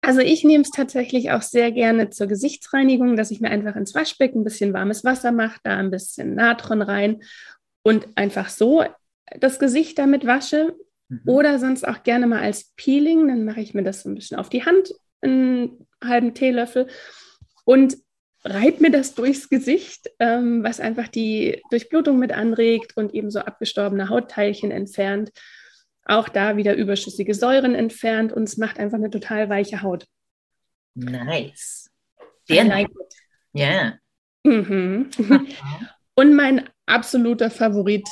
[0.00, 3.94] Also ich nehme es tatsächlich auch sehr gerne zur Gesichtsreinigung, dass ich mir einfach ins
[3.94, 7.22] Waschbecken ein bisschen warmes Wasser mache, da ein bisschen Natron rein
[7.82, 8.84] und einfach so
[9.38, 10.74] das Gesicht damit wasche.
[11.08, 11.20] Mhm.
[11.26, 13.28] Oder sonst auch gerne mal als Peeling.
[13.28, 16.88] Dann mache ich mir das so ein bisschen auf die Hand, einen halben Teelöffel
[17.64, 17.96] und
[18.44, 23.38] reibe mir das durchs Gesicht, ähm, was einfach die Durchblutung mit anregt und eben so
[23.38, 25.30] abgestorbene Hautteilchen entfernt.
[26.04, 30.06] Auch da wieder überschüssige Säuren entfernt und es macht einfach eine total weiche Haut.
[30.94, 31.90] Nice.
[32.44, 32.88] Sehr nice.
[33.52, 33.94] Ja.
[34.44, 35.10] Mhm.
[36.14, 38.08] Und mein absoluter Favorit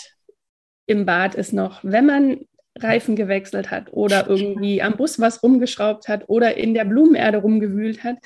[0.87, 2.41] im Bad ist noch, wenn man
[2.79, 8.05] Reifen gewechselt hat oder irgendwie am Bus was rumgeschraubt hat oder in der Blumenerde rumgewühlt
[8.05, 8.17] hat,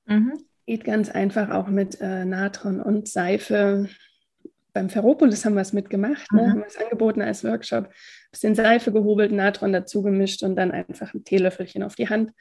[0.06, 0.34] Mhm.
[0.66, 3.90] Geht ganz einfach auch mit äh, Natron und Seife.
[4.74, 6.44] Beim Ferropolis haben wir es mitgemacht, ne?
[6.44, 6.52] mhm.
[6.52, 7.90] haben wir es angeboten als Workshop.
[8.32, 12.32] Bisschen Seife gehobelt, Natron dazu gemischt und dann einfach ein Teelöffelchen auf die Hand.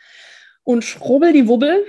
[0.65, 1.87] Und schrubbel die Wubbel.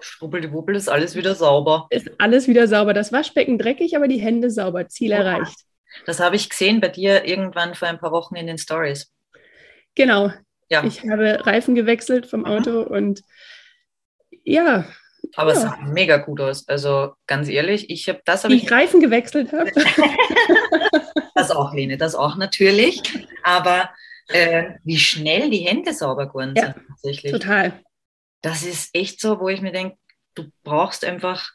[0.00, 1.86] Schrubbel die Wubbel ist alles wieder sauber.
[1.90, 2.94] Ist alles wieder sauber.
[2.94, 4.88] Das Waschbecken dreckig, aber die Hände sauber.
[4.88, 5.66] Ziel erreicht.
[6.06, 9.12] Das habe ich gesehen bei dir irgendwann vor ein paar Wochen in den Stories.
[9.94, 10.32] Genau,
[10.70, 10.84] ja.
[10.84, 13.22] Ich habe Reifen gewechselt vom Auto und
[14.44, 14.86] ja.
[15.36, 15.56] Aber ja.
[15.56, 16.66] es sah mega gut aus.
[16.68, 18.44] Also ganz ehrlich, ich habe das.
[18.44, 19.70] Hab ich, ich Reifen gewechselt habe.
[21.34, 23.02] das auch, Lene, das auch natürlich.
[23.42, 23.90] Aber
[24.28, 27.32] äh, wie schnell die Hände sauber geworden ja, sind tatsächlich.
[27.32, 27.80] Total.
[28.40, 29.96] Das ist echt so, wo ich mir denke,
[30.34, 31.50] du brauchst einfach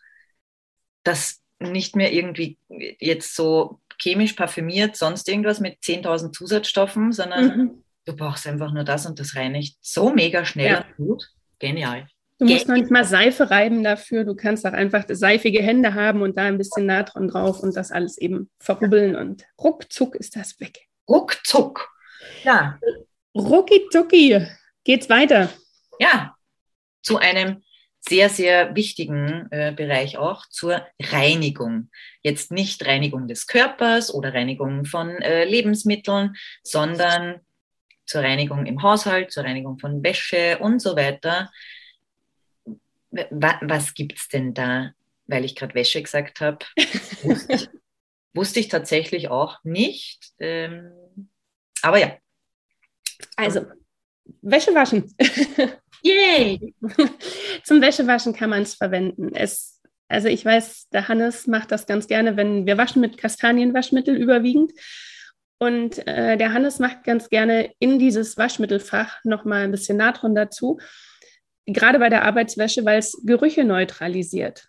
[1.04, 2.58] das nicht mehr irgendwie
[3.00, 8.84] jetzt so chemisch parfümiert, sonst irgendwas mit 10.000 Zusatzstoffen, sondern mhm du brauchst einfach nur
[8.84, 10.86] das und das reinigt so mega schnell ja.
[10.98, 11.30] und gut.
[11.60, 12.08] Genial.
[12.38, 14.26] Du musst noch nicht mal Seife reiben dafür.
[14.26, 17.92] Du kannst auch einfach seifige Hände haben und da ein bisschen Natron drauf und das
[17.92, 20.80] alles eben verrubbeln und ruckzuck ist das weg.
[21.08, 21.90] Ruckzuck.
[22.44, 22.78] Ja.
[23.34, 24.46] Rucki zucki.
[24.84, 25.50] Geht's weiter.
[26.00, 26.36] Ja.
[27.02, 27.64] Zu einem
[28.08, 31.90] sehr, sehr wichtigen äh, Bereich auch zur Reinigung.
[32.22, 37.40] Jetzt nicht Reinigung des Körpers oder Reinigung von äh, Lebensmitteln, sondern
[38.06, 41.52] zur Reinigung im Haushalt, zur Reinigung von Wäsche und so weiter.
[43.12, 44.92] Was gibt es denn da?
[45.28, 46.60] Weil ich gerade Wäsche gesagt habe,
[47.24, 47.70] wusste, ich,
[48.34, 50.34] wusste ich tatsächlich auch nicht.
[50.40, 50.92] Ähm,
[51.82, 52.18] aber ja.
[53.36, 53.66] Also,
[54.42, 55.16] Wäsche waschen.
[56.06, 56.76] Yay!
[57.64, 59.34] Zum Wäschewaschen kann man es verwenden.
[59.34, 64.16] Es, also ich weiß, der Hannes macht das ganz gerne, wenn wir waschen mit Kastanienwaschmittel
[64.16, 64.72] überwiegend.
[65.58, 70.80] Und äh, der Hannes macht ganz gerne in dieses Waschmittelfach nochmal ein bisschen Natron dazu,
[71.66, 74.68] gerade bei der Arbeitswäsche, weil es Gerüche neutralisiert.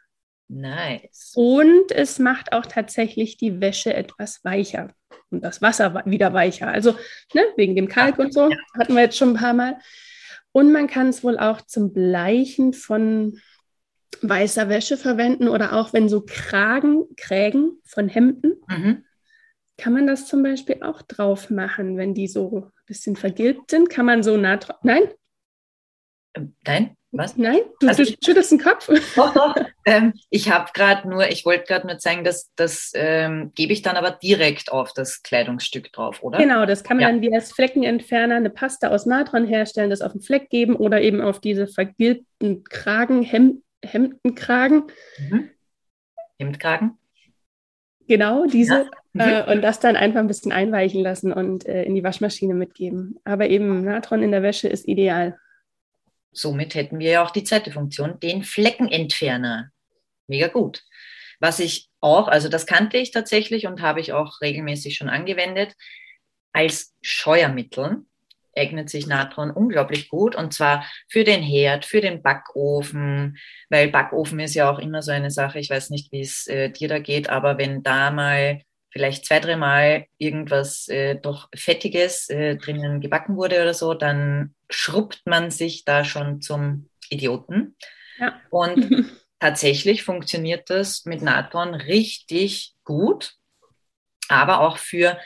[0.48, 1.32] Nice.
[1.34, 4.94] Und es macht auch tatsächlich die Wäsche etwas weicher
[5.30, 6.68] und das Wasser wieder weicher.
[6.68, 6.92] Also
[7.34, 9.78] ne, wegen dem Kalk und so hatten wir jetzt schon ein paar Mal.
[10.52, 13.40] Und man kann es wohl auch zum Bleichen von
[14.22, 19.04] weißer Wäsche verwenden oder auch wenn so Kragen, Krägen von Hemden mhm.
[19.78, 23.90] Kann man das zum Beispiel auch drauf machen, wenn die so ein bisschen vergilbt sind?
[23.90, 24.78] Kann man so nah drauf?
[24.82, 25.08] Nein?
[26.34, 26.96] Ähm, nein?
[27.12, 27.36] Was?
[27.36, 28.88] Nein, du, also, du schüttelst den Kopf.
[29.16, 29.54] Doch, doch.
[29.86, 33.80] Ähm, ich habe gerade nur, ich wollte gerade nur zeigen, dass das ähm, gebe ich
[33.80, 36.38] dann aber direkt auf das Kleidungsstück drauf, oder?
[36.38, 37.10] Genau, das kann man ja.
[37.10, 41.00] dann wie als Fleckenentferner eine Paste aus Natron herstellen, das auf den Fleck geben oder
[41.00, 44.84] eben auf diese vergilbten Kragen, Hem Hemdenkragen.
[45.18, 45.50] Mhm.
[46.38, 46.98] Hemdkragen?
[48.08, 48.74] Genau, diese.
[48.74, 48.90] Ja.
[49.18, 53.18] Äh, und das dann einfach ein bisschen einweichen lassen und äh, in die Waschmaschine mitgeben.
[53.24, 55.38] Aber eben Natron in der Wäsche ist ideal.
[56.32, 59.70] Somit hätten wir ja auch die zweite Funktion, den Fleckenentferner.
[60.26, 60.82] Mega gut.
[61.40, 65.74] Was ich auch, also das kannte ich tatsächlich und habe ich auch regelmäßig schon angewendet,
[66.52, 68.04] als Scheuermittel
[68.56, 73.36] eignet sich Natron unglaublich gut und zwar für den Herd, für den Backofen,
[73.68, 76.70] weil Backofen ist ja auch immer so eine Sache, ich weiß nicht, wie es äh,
[76.70, 78.62] dir da geht, aber wenn da mal
[78.96, 85.20] vielleicht zwei, dreimal irgendwas äh, doch Fettiges äh, drinnen gebacken wurde oder so, dann schrubbt
[85.26, 87.76] man sich da schon zum Idioten.
[88.18, 88.40] Ja.
[88.48, 88.90] Und
[89.38, 93.34] tatsächlich funktioniert das mit Natron richtig gut,
[94.28, 95.20] aber auch für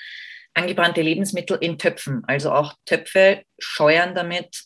[0.53, 2.25] angebrannte Lebensmittel in Töpfen.
[2.27, 4.65] Also auch Töpfe scheuern damit,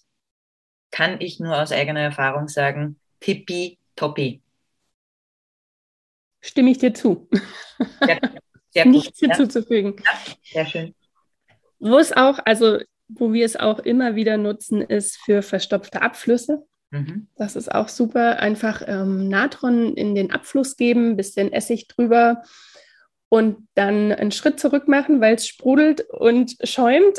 [0.90, 4.40] kann ich nur aus eigener Erfahrung sagen, tippi toppi.
[6.40, 7.28] Stimme ich dir zu.
[8.06, 8.18] Ja,
[8.74, 9.94] sehr Nichts gut, hinzuzufügen.
[10.04, 10.12] Ja,
[10.52, 10.94] sehr schön.
[11.78, 16.66] Wo es auch, also wo wir es auch immer wieder nutzen, ist für verstopfte Abflüsse.
[16.90, 17.28] Mhm.
[17.36, 18.38] Das ist auch super.
[18.40, 22.42] Einfach ähm, Natron in den Abfluss geben, bisschen Essig drüber
[23.28, 27.18] und dann einen Schritt zurück machen, weil es sprudelt und schäumt.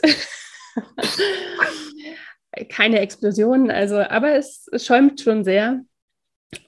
[2.69, 5.81] Keine Explosionen, also, aber es, es schäumt schon sehr.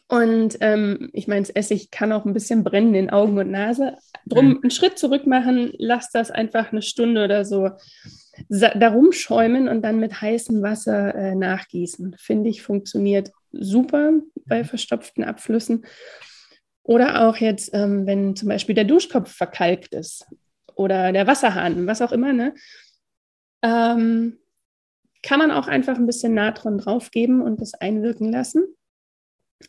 [0.07, 3.97] Und ähm, ich meine, das Essig kann auch ein bisschen brennen in Augen und Nase.
[4.25, 4.59] Drum mhm.
[4.63, 7.71] einen Schritt zurück machen, lass das einfach eine Stunde oder so
[8.49, 12.15] darum schäumen und dann mit heißem Wasser äh, nachgießen.
[12.17, 14.13] Finde ich, funktioniert super
[14.45, 14.65] bei mhm.
[14.65, 15.85] verstopften Abflüssen.
[16.83, 20.25] Oder auch jetzt, ähm, wenn zum Beispiel der Duschkopf verkalkt ist
[20.75, 22.53] oder der Wasserhahn, was auch immer, ne?
[23.61, 24.37] Ähm,
[25.23, 28.63] kann man auch einfach ein bisschen Natron draufgeben und das einwirken lassen.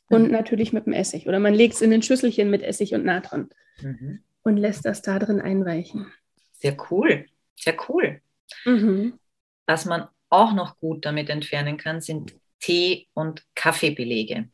[0.08, 0.30] Und mhm.
[0.30, 1.26] natürlich mit dem Essig.
[1.26, 3.48] Oder man legt es in ein Schüsselchen mit Essig und Natron
[3.80, 4.22] mhm.
[4.42, 6.12] und lässt das da drin einweichen.
[6.52, 8.20] Sehr cool, sehr cool.
[8.64, 9.18] Mhm.
[9.66, 14.48] Was man auch noch gut damit entfernen kann, sind Tee- und Kaffeebelege.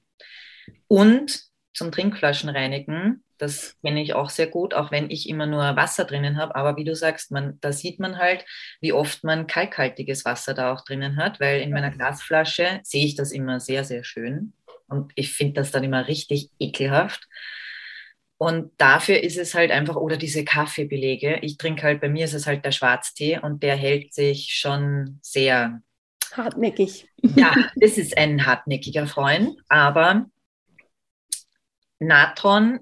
[0.86, 3.22] Und zum Trinkflaschen reinigen.
[3.36, 6.54] Das kenne ich auch sehr gut, auch wenn ich immer nur Wasser drinnen habe.
[6.54, 8.46] Aber wie du sagst, man, da sieht man halt,
[8.80, 13.16] wie oft man kalkhaltiges Wasser da auch drinnen hat, weil in meiner Glasflasche sehe ich
[13.16, 14.52] das immer sehr, sehr schön.
[14.94, 17.26] Und ich finde das dann immer richtig ekelhaft.
[18.38, 21.38] Und dafür ist es halt einfach, oder diese Kaffeebelege.
[21.42, 25.18] Ich trinke halt, bei mir ist es halt der Schwarztee und der hält sich schon
[25.22, 25.80] sehr
[26.32, 27.08] hartnäckig.
[27.36, 30.26] Ja, das ist ein hartnäckiger Freund, aber
[31.98, 32.80] Natron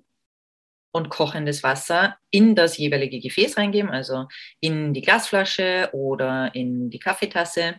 [0.91, 4.27] und kochendes Wasser in das jeweilige Gefäß reingeben, also
[4.61, 7.77] in die Glasflasche oder in die Kaffeetasse.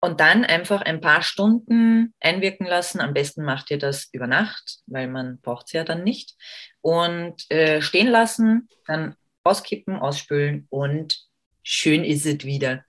[0.00, 3.00] Und dann einfach ein paar Stunden einwirken lassen.
[3.00, 6.36] Am besten macht ihr das über Nacht, weil man braucht es ja dann nicht.
[6.80, 11.18] Und äh, stehen lassen, dann auskippen, ausspülen und
[11.62, 12.84] schön ist es wieder.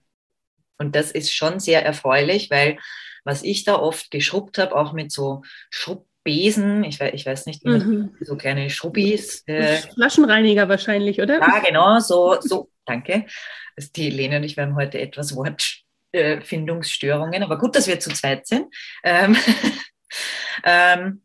[0.76, 2.78] Und das ist schon sehr erfreulich, weil
[3.24, 7.46] was ich da oft geschrubbt habe, auch mit so Schrubb Besen, ich weiß, ich weiß
[7.46, 8.14] nicht, mhm.
[8.20, 9.44] so kleine Schubbis.
[9.46, 11.40] Äh, Flaschenreiniger wahrscheinlich, oder?
[11.40, 13.24] Ja, genau, so, so, danke.
[13.76, 15.34] Also die Lene und ich haben heute etwas
[16.12, 18.74] Wortfindungsstörungen, aber gut, dass wir zu zweit sind.
[19.04, 19.36] Ähm,
[20.64, 21.22] ähm,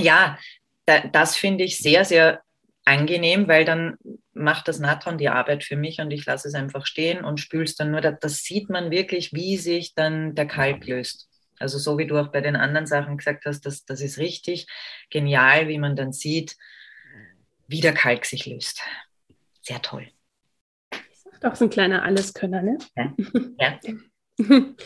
[0.00, 0.38] ja,
[0.86, 2.42] da, das finde ich sehr, sehr
[2.84, 3.96] angenehm, weil dann
[4.32, 7.64] macht das Natron die Arbeit für mich und ich lasse es einfach stehen und spüle
[7.64, 8.00] es dann nur.
[8.00, 11.28] Das, das sieht man wirklich, wie sich dann der Kalk löst.
[11.58, 14.66] Also so wie du auch bei den anderen Sachen gesagt hast, das, das ist richtig
[15.10, 16.56] genial, wie man dann sieht,
[17.68, 18.82] wie der Kalk sich löst.
[19.60, 20.08] Sehr toll.
[21.30, 22.78] Ist auch so ein kleiner Alleskönner, ne?
[22.96, 23.14] Ja.
[23.58, 23.78] ja.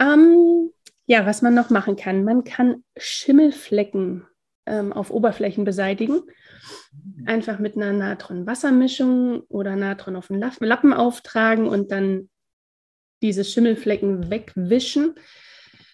[0.00, 0.70] ähm,
[1.06, 4.26] ja, was man noch machen kann, man kann Schimmelflecken
[4.66, 6.22] ähm, auf Oberflächen beseitigen.
[7.24, 12.28] Einfach mit einer Natron-Wassermischung oder Natron auf den Lappen auftragen und dann
[13.22, 15.14] diese Schimmelflecken wegwischen.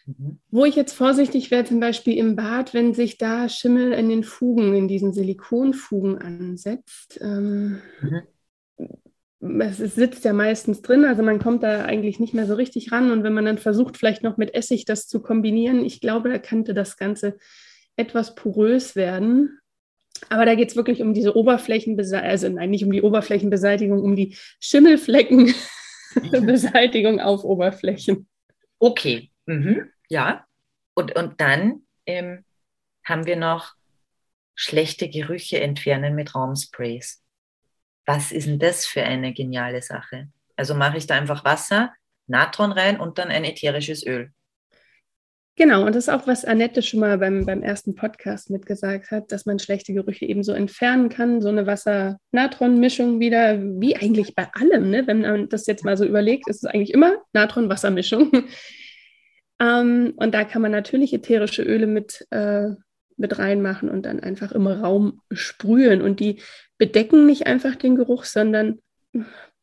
[0.06, 0.40] Mhm.
[0.50, 4.24] Wo ich jetzt vorsichtig wäre, zum Beispiel im Bad, wenn sich da Schimmel in den
[4.24, 7.18] Fugen, in diesen Silikonfugen ansetzt.
[7.22, 8.22] Ähm, mhm.
[9.60, 13.10] Es sitzt ja meistens drin, also man kommt da eigentlich nicht mehr so richtig ran.
[13.10, 16.38] Und wenn man dann versucht, vielleicht noch mit Essig das zu kombinieren, ich glaube, da
[16.38, 17.38] könnte das Ganze
[17.96, 19.58] etwas porös werden.
[20.28, 24.14] Aber da geht es wirklich um diese Oberflächenbeseitigung, also nein, nicht um die Oberflächenbeseitigung, um
[24.14, 28.28] die Schimmelfleckenbeseitigung auf Oberflächen.
[28.78, 29.90] Okay, Mhm.
[30.08, 30.46] Ja.
[30.94, 32.44] Und, und dann ähm,
[33.04, 33.74] haben wir noch
[34.54, 37.22] schlechte Gerüche entfernen mit Raumsprays.
[38.06, 40.28] Was ist denn das für eine geniale Sache?
[40.56, 41.92] Also mache ich da einfach Wasser,
[42.26, 44.32] Natron rein und dann ein ätherisches Öl.
[45.56, 49.32] Genau, und das ist auch, was Annette schon mal beim, beim ersten Podcast mitgesagt hat,
[49.32, 51.42] dass man schlechte Gerüche eben so entfernen kann.
[51.42, 55.06] So eine Wasser-Natron-Mischung wieder, wie eigentlich bei allem, ne?
[55.06, 58.32] wenn man das jetzt mal so überlegt, ist es eigentlich immer Natron-Wasser-Mischung.
[59.60, 62.70] ähm, und da kann man natürlich ätherische Öle mit, äh,
[63.18, 66.00] mit reinmachen und dann einfach im Raum sprühen.
[66.00, 66.40] Und die
[66.82, 68.82] bedecken nicht einfach den Geruch, sondern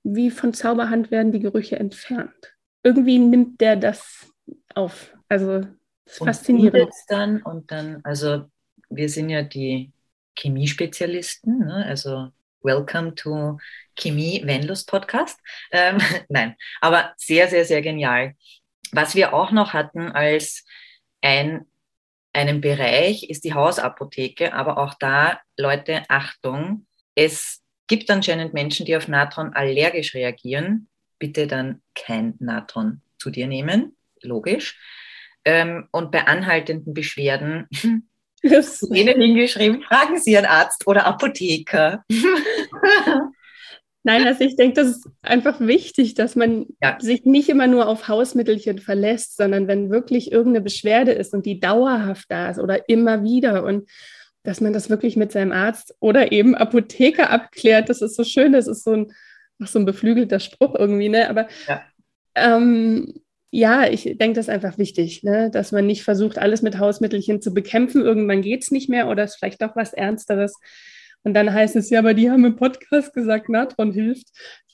[0.04, 2.56] wie von Zauberhand werden die Gerüche entfernt.
[2.82, 4.34] Irgendwie nimmt der das
[4.74, 5.14] auf.
[5.28, 6.94] Also das ist faszinierend.
[7.10, 8.46] Dann und dann, also
[8.90, 9.92] wir sind ja die
[10.38, 11.86] Chemiespezialisten, ne?
[11.86, 12.30] also
[12.62, 13.58] Welcome to
[13.98, 15.42] Chemie Wenlust Podcast.
[15.74, 15.98] Ähm,
[16.30, 18.36] nein, aber sehr, sehr, sehr genial.
[18.94, 20.64] Was wir auch noch hatten als
[21.20, 21.66] ein,
[22.32, 28.96] einen Bereich ist die Hausapotheke, aber auch da, Leute, Achtung, es gibt anscheinend Menschen, die
[28.96, 30.88] auf Natron allergisch reagieren.
[31.18, 34.80] Bitte dann kein Natron zu dir nehmen, logisch.
[35.44, 37.68] Ähm, und bei anhaltenden Beschwerden
[38.42, 38.80] yes.
[38.80, 42.04] denen hingeschrieben, fragen Sie Ihren Arzt oder Apotheker.
[44.04, 46.98] Nein, also ich denke, das ist einfach wichtig, dass man ja.
[47.00, 51.60] sich nicht immer nur auf Hausmittelchen verlässt, sondern wenn wirklich irgendeine Beschwerde ist und die
[51.60, 53.90] dauerhaft da ist oder immer wieder und
[54.44, 58.54] dass man das wirklich mit seinem Arzt oder eben Apotheker abklärt, das ist so schön,
[58.54, 59.12] das ist so ein,
[59.60, 61.30] so ein beflügelter Spruch irgendwie, ne?
[61.30, 61.82] Aber ja.
[62.36, 63.22] ähm,
[63.52, 65.50] ja, ich denke, das ist einfach wichtig, ne?
[65.50, 68.02] dass man nicht versucht, alles mit Hausmittelchen zu bekämpfen.
[68.04, 70.56] Irgendwann geht es nicht mehr oder ist vielleicht doch was Ernsteres.
[71.24, 74.28] Und dann heißt es ja, aber die haben im Podcast gesagt, Natron hilft.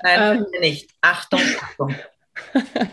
[0.04, 0.92] Nein, ähm, nicht.
[1.02, 1.96] Achtung, Achtung.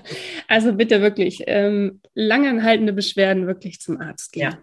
[0.49, 4.43] also bitte wirklich ähm, langanhaltende Beschwerden wirklich zum Arzt gehen.
[4.43, 4.59] Ja,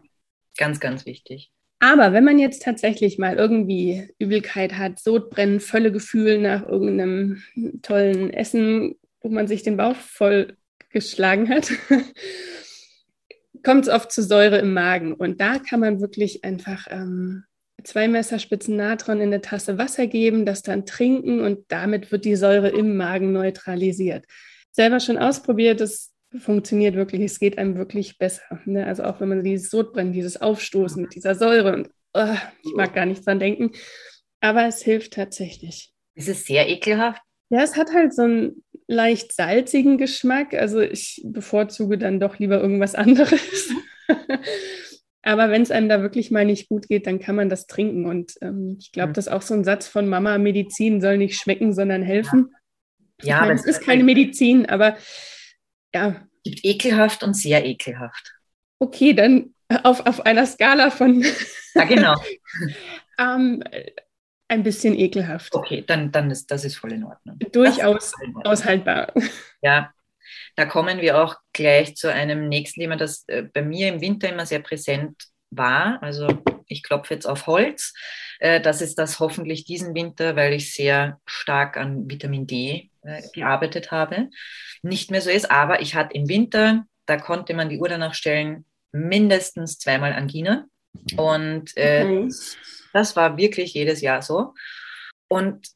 [0.57, 1.51] ganz, ganz wichtig.
[1.79, 7.41] Aber wenn man jetzt tatsächlich mal irgendwie Übelkeit hat, Sodbrennen, Völlegefühl nach irgendeinem
[7.81, 10.57] tollen Essen, wo man sich den Bauch voll
[10.91, 11.71] geschlagen hat,
[13.63, 15.13] kommt es oft zu Säure im Magen.
[15.13, 17.45] Und da kann man wirklich einfach ähm,
[17.83, 22.35] zwei Messerspitzen Natron in eine Tasse Wasser geben, das dann trinken und damit wird die
[22.35, 24.25] Säure im Magen neutralisiert.
[24.71, 28.59] Selber schon ausprobiert, es funktioniert wirklich, es geht einem wirklich besser.
[28.65, 28.85] Ne?
[28.85, 32.93] Also auch wenn man dieses Sodbrennen, dieses Aufstoßen mit dieser Säure und oh, ich mag
[32.93, 33.71] gar nicht dran denken,
[34.39, 35.91] aber es hilft tatsächlich.
[36.15, 37.21] Ist es sehr ekelhaft?
[37.49, 40.53] Ja, es hat halt so einen leicht salzigen Geschmack.
[40.53, 43.73] Also ich bevorzuge dann doch lieber irgendwas anderes.
[45.21, 48.05] Aber wenn es einem da wirklich mal nicht gut geht, dann kann man das trinken.
[48.05, 49.13] Und ähm, ich glaube, mhm.
[49.13, 52.55] das ist auch so ein Satz von Mama, Medizin soll nicht schmecken, sondern helfen.
[53.21, 54.95] Ja, ja es ist keine Medizin, aber
[55.93, 56.27] ja.
[56.45, 58.33] Es gibt ekelhaft und sehr ekelhaft.
[58.79, 61.23] Okay, dann auf, auf einer Skala von.
[61.75, 62.15] ja, genau.
[63.19, 63.63] ähm,
[64.47, 65.53] ein bisschen ekelhaft.
[65.53, 67.37] Okay, dann, dann ist das ist voll in Ordnung.
[67.51, 68.45] Durchaus in Ordnung.
[68.45, 69.13] aushaltbar.
[69.61, 69.91] Ja,
[70.55, 74.29] da kommen wir auch gleich zu einem nächsten Thema, das äh, bei mir im Winter
[74.29, 76.01] immer sehr präsent war.
[76.01, 76.27] Also
[76.67, 77.93] ich klopfe jetzt auf Holz.
[78.39, 83.21] Äh, das ist das hoffentlich diesen Winter, weil ich sehr stark an Vitamin D äh,
[83.33, 84.29] gearbeitet habe,
[84.81, 85.49] nicht mehr so ist.
[85.51, 90.65] Aber ich hatte im Winter, da konnte man die Uhr danach stellen, mindestens zweimal Angina.
[91.17, 92.29] Und äh, okay.
[92.93, 94.53] Das war wirklich jedes Jahr so.
[95.27, 95.67] Und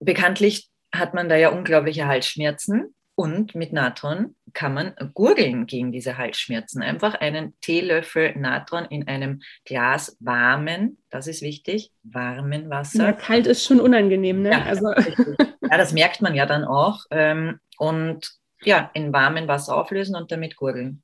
[0.00, 2.94] bekanntlich hat man da ja unglaubliche Halsschmerzen.
[3.14, 6.82] Und mit Natron kann man gurgeln gegen diese Halsschmerzen.
[6.82, 13.06] Einfach einen Teelöffel Natron in einem Glas warmen, das ist wichtig, warmen Wasser.
[13.06, 14.50] Ja, kalt ist schon unangenehm, ne?
[14.52, 14.92] Ja, also.
[14.92, 17.04] ja das merkt man ja dann auch.
[17.10, 18.30] Ähm, und
[18.62, 21.02] ja, in warmem Wasser auflösen und damit gurgeln.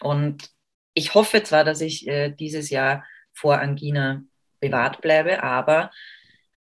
[0.00, 0.50] Und
[0.94, 4.22] ich hoffe zwar, dass ich äh, dieses Jahr vor Angina
[4.60, 5.42] bewahrt bleibe.
[5.42, 5.90] Aber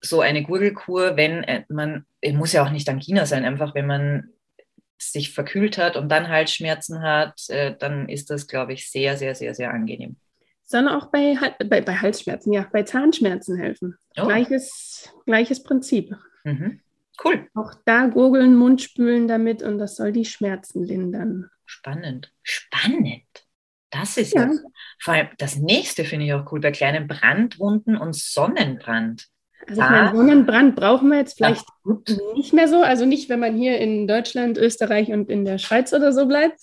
[0.02, 3.88] so eine Gurgelkur, wenn äh, man, es muss ja auch nicht Angina sein, einfach wenn
[3.88, 4.30] man
[4.98, 9.36] sich verkühlt hat und dann Halsschmerzen hat, äh, dann ist das, glaube ich, sehr, sehr,
[9.36, 10.18] sehr, sehr angenehm.
[10.64, 13.98] Sondern auch bei, bei, bei Halsschmerzen, ja, bei Zahnschmerzen helfen.
[14.18, 14.26] Oh.
[14.26, 16.16] Gleiches, gleiches Prinzip.
[16.44, 16.82] Mhm.
[17.24, 17.48] Cool.
[17.56, 21.50] Auch da gurgeln, Mund spülen damit und das soll die Schmerzen lindern.
[21.66, 22.32] Spannend.
[22.44, 23.24] Spannend.
[23.90, 24.44] Das ist ja.
[24.44, 24.60] ja.
[25.00, 29.28] Vor allem das nächste finde ich auch cool bei kleinen Brandwunden und Sonnenbrand.
[29.68, 31.66] Also ich meine, Sonnenbrand brauchen wir jetzt vielleicht
[32.36, 32.82] nicht mehr so.
[32.82, 36.60] Also nicht, wenn man hier in Deutschland, Österreich und in der Schweiz oder so bleibt.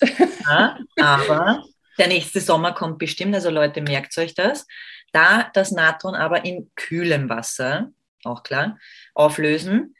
[0.47, 1.63] Ja, aber
[1.97, 3.35] der nächste Sommer kommt bestimmt.
[3.35, 4.67] Also Leute, merkt euch das.
[5.11, 7.89] Da das Natron aber in kühlem Wasser,
[8.23, 8.77] auch klar,
[9.13, 9.94] auflösen.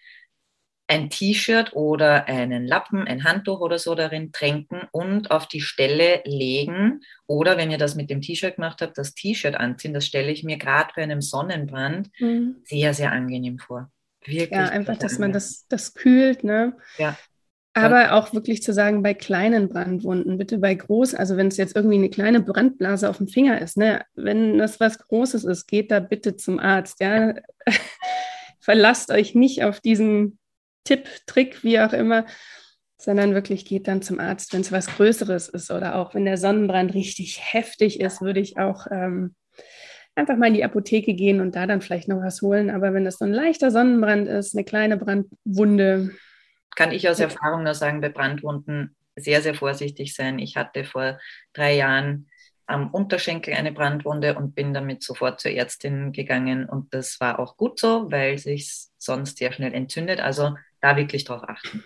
[0.88, 6.22] Ein T-Shirt oder einen Lappen, ein Handtuch oder so darin tränken und auf die Stelle
[6.26, 7.02] legen.
[7.26, 9.94] Oder wenn ihr das mit dem T-Shirt gemacht habt, das T-Shirt anziehen.
[9.94, 12.58] Das stelle ich mir gerade bei einem Sonnenbrand mhm.
[12.64, 13.92] sehr, sehr angenehm vor.
[14.26, 14.52] Wirklich.
[14.52, 16.44] Ja, einfach, dass man das, das kühlt.
[16.44, 16.76] Ne?
[16.98, 17.18] Ja.
[17.74, 21.76] Aber auch wirklich zu sagen, bei kleinen Brandwunden, bitte bei großen, also wenn es jetzt
[21.76, 25.92] irgendwie eine kleine Brandblase auf dem Finger ist, ne, wenn das was Großes ist, geht
[25.92, 27.02] da bitte zum Arzt.
[27.02, 27.34] Ja?
[28.62, 30.40] Verlasst euch nicht auf diesen
[30.86, 32.26] Tipp, Trick, wie auch immer,
[32.98, 36.38] sondern wirklich geht dann zum Arzt, wenn es was Größeres ist oder auch wenn der
[36.38, 39.36] Sonnenbrand richtig heftig ist, würde ich auch ähm,
[40.16, 42.70] einfach mal in die Apotheke gehen und da dann vielleicht noch was holen.
[42.70, 46.12] Aber wenn das so ein leichter Sonnenbrand ist, eine kleine Brandwunde.
[46.76, 50.40] Kann ich aus Erfahrung nur sagen, bei Brandwunden sehr, sehr vorsichtig sein.
[50.40, 51.20] Ich hatte vor
[51.54, 52.28] drei Jahren
[52.68, 56.68] am Unterschenkel eine Brandwunde und bin damit sofort zur Ärztin gegangen.
[56.68, 60.20] Und das war auch gut so, weil sich sonst sehr schnell entzündet.
[60.20, 60.56] Also
[60.86, 61.84] da wirklich drauf achten.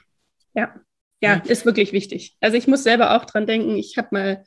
[0.53, 0.75] Ja,
[1.21, 2.35] ja, ist wirklich wichtig.
[2.41, 4.43] Also ich muss selber auch dran denken, ich habe mal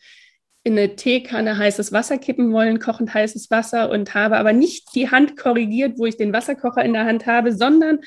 [0.64, 5.10] in eine Teekanne heißes Wasser kippen wollen, kochend heißes Wasser und habe aber nicht die
[5.10, 8.00] Hand korrigiert, wo ich den Wasserkocher in der Hand habe, sondern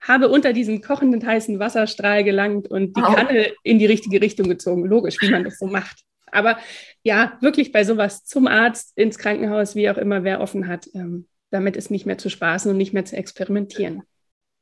[0.00, 3.12] habe unter diesen kochenden heißen Wasserstrahl gelangt und die oh.
[3.12, 4.84] Kanne in die richtige Richtung gezogen.
[4.84, 6.04] Logisch, wie man das so macht.
[6.30, 6.58] Aber
[7.02, 11.28] ja, wirklich bei sowas zum Arzt, ins Krankenhaus, wie auch immer, wer offen hat, ähm,
[11.50, 14.02] damit ist nicht mehr zu spaßen und nicht mehr zu experimentieren.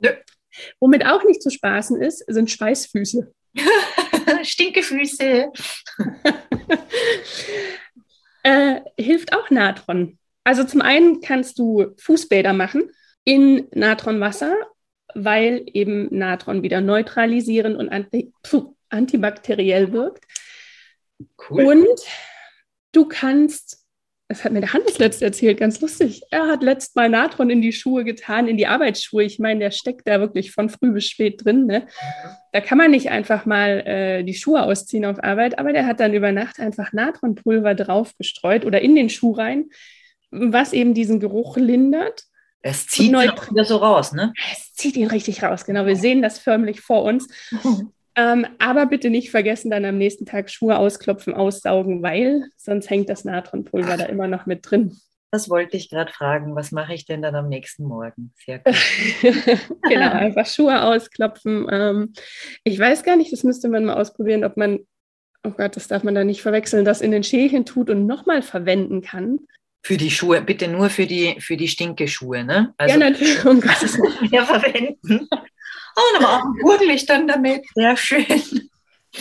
[0.01, 0.11] Ja.
[0.81, 3.33] Womit auch nicht zu spaßen ist, sind Schweißfüße.
[4.43, 5.53] Stinkefüße.
[8.43, 10.19] äh, hilft auch Natron.
[10.45, 12.91] Also zum einen kannst du Fußbäder machen
[13.25, 14.57] in Natronwasser,
[15.15, 20.25] weil eben Natron wieder neutralisierend und anti pfuh, antibakteriell wirkt.
[21.49, 21.65] Cool.
[21.65, 22.01] Und
[22.93, 23.82] du kannst
[24.33, 26.23] das hat mir der Hannes letzt erzählt, ganz lustig.
[26.31, 29.25] Er hat letzt mal Natron in die Schuhe getan, in die Arbeitsschuhe.
[29.25, 31.67] Ich meine, der steckt da wirklich von früh bis spät drin.
[31.67, 31.87] Ne?
[32.53, 36.01] Da kann man nicht einfach mal äh, die Schuhe ausziehen auf Arbeit, aber der hat
[36.01, 39.67] dann über Nacht einfach Natronpulver drauf gestreut oder in den Schuh rein,
[40.31, 42.23] was eben diesen Geruch lindert.
[42.63, 44.33] Es zieht ihn wieder so raus, ne?
[44.51, 45.85] Es zieht ihn richtig raus, genau.
[45.85, 47.29] Wir sehen das förmlich vor uns.
[48.15, 53.09] Ähm, aber bitte nicht vergessen, dann am nächsten Tag Schuhe ausklopfen, aussaugen, weil sonst hängt
[53.09, 54.99] das Natronpulver da immer noch mit drin.
[55.31, 56.55] Das wollte ich gerade fragen.
[56.55, 58.35] Was mache ich denn dann am nächsten Morgen?
[58.45, 58.77] Sehr gut.
[59.89, 61.67] genau, einfach Schuhe ausklopfen.
[61.71, 62.13] Ähm,
[62.65, 64.81] ich weiß gar nicht, das müsste man mal ausprobieren, ob man,
[65.43, 68.43] oh Gott, das darf man da nicht verwechseln, das in den Schälchen tut und nochmal
[68.43, 69.39] verwenden kann.
[69.83, 72.75] Für die Schuhe, bitte nur für die, für die Stinkeschuhe, ne?
[72.77, 73.43] Also, ja, natürlich.
[73.47, 74.45] Um Gottes Willen.
[74.45, 75.29] verwenden.
[75.97, 77.65] Oh, nochmal gurgel ich dann damit.
[77.75, 78.27] Sehr schön.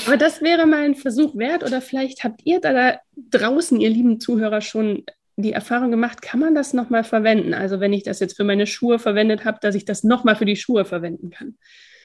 [0.06, 1.64] Aber das wäre mal ein Versuch wert.
[1.64, 5.06] Oder vielleicht habt ihr da, draußen, ihr lieben Zuhörer, schon
[5.36, 7.54] die Erfahrung gemacht, kann man das nochmal verwenden?
[7.54, 10.46] Also wenn ich das jetzt für meine Schuhe verwendet habe, dass ich das nochmal für
[10.46, 11.58] die Schuhe verwenden kann.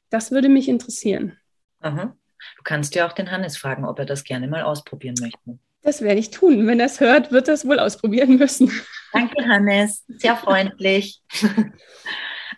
[0.09, 1.37] Das würde mich interessieren.
[1.81, 2.15] Aha.
[2.57, 5.59] Du kannst ja auch den Hannes fragen, ob er das gerne mal ausprobieren möchte.
[5.81, 6.67] Das werde ich tun.
[6.67, 8.71] Wenn er es hört, wird er es wohl ausprobieren müssen.
[9.13, 10.03] Danke, Hannes.
[10.07, 11.21] Sehr freundlich.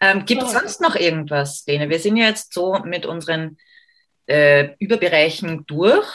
[0.02, 1.90] Ähm, Gibt es sonst noch irgendwas, Lene?
[1.90, 3.58] Wir sind ja jetzt so mit unseren
[4.28, 6.08] äh, Überbereichen durch.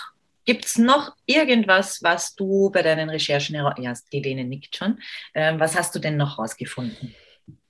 [0.44, 5.00] Gibt es noch irgendwas, was du bei deinen Recherchen, ja, die Lene nickt schon,
[5.34, 7.14] ähm, was hast du denn noch rausgefunden?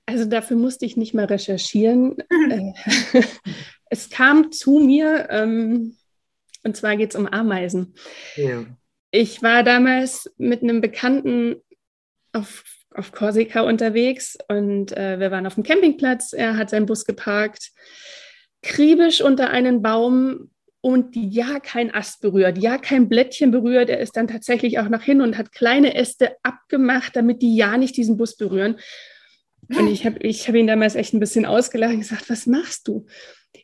[0.06, 2.16] Also dafür musste ich nicht mal recherchieren.
[2.30, 2.74] Mhm.
[3.90, 5.96] es kam zu mir, ähm,
[6.62, 7.94] und zwar geht es um Ameisen.
[8.36, 8.64] Ja.
[9.10, 11.56] Ich war damals mit einem Bekannten
[12.32, 16.32] auf auf Korsika unterwegs und äh, wir waren auf dem Campingplatz.
[16.32, 17.70] Er hat seinen Bus geparkt,
[18.62, 23.88] kriebisch unter einen Baum und ja kein Ast berührt, ja kein Blättchen berührt.
[23.88, 27.76] Er ist dann tatsächlich auch nach hin und hat kleine Äste abgemacht, damit die ja
[27.78, 28.76] nicht diesen Bus berühren.
[29.70, 32.86] Und ich habe ich hab ihn damals echt ein bisschen ausgelacht und gesagt, was machst
[32.86, 33.06] du?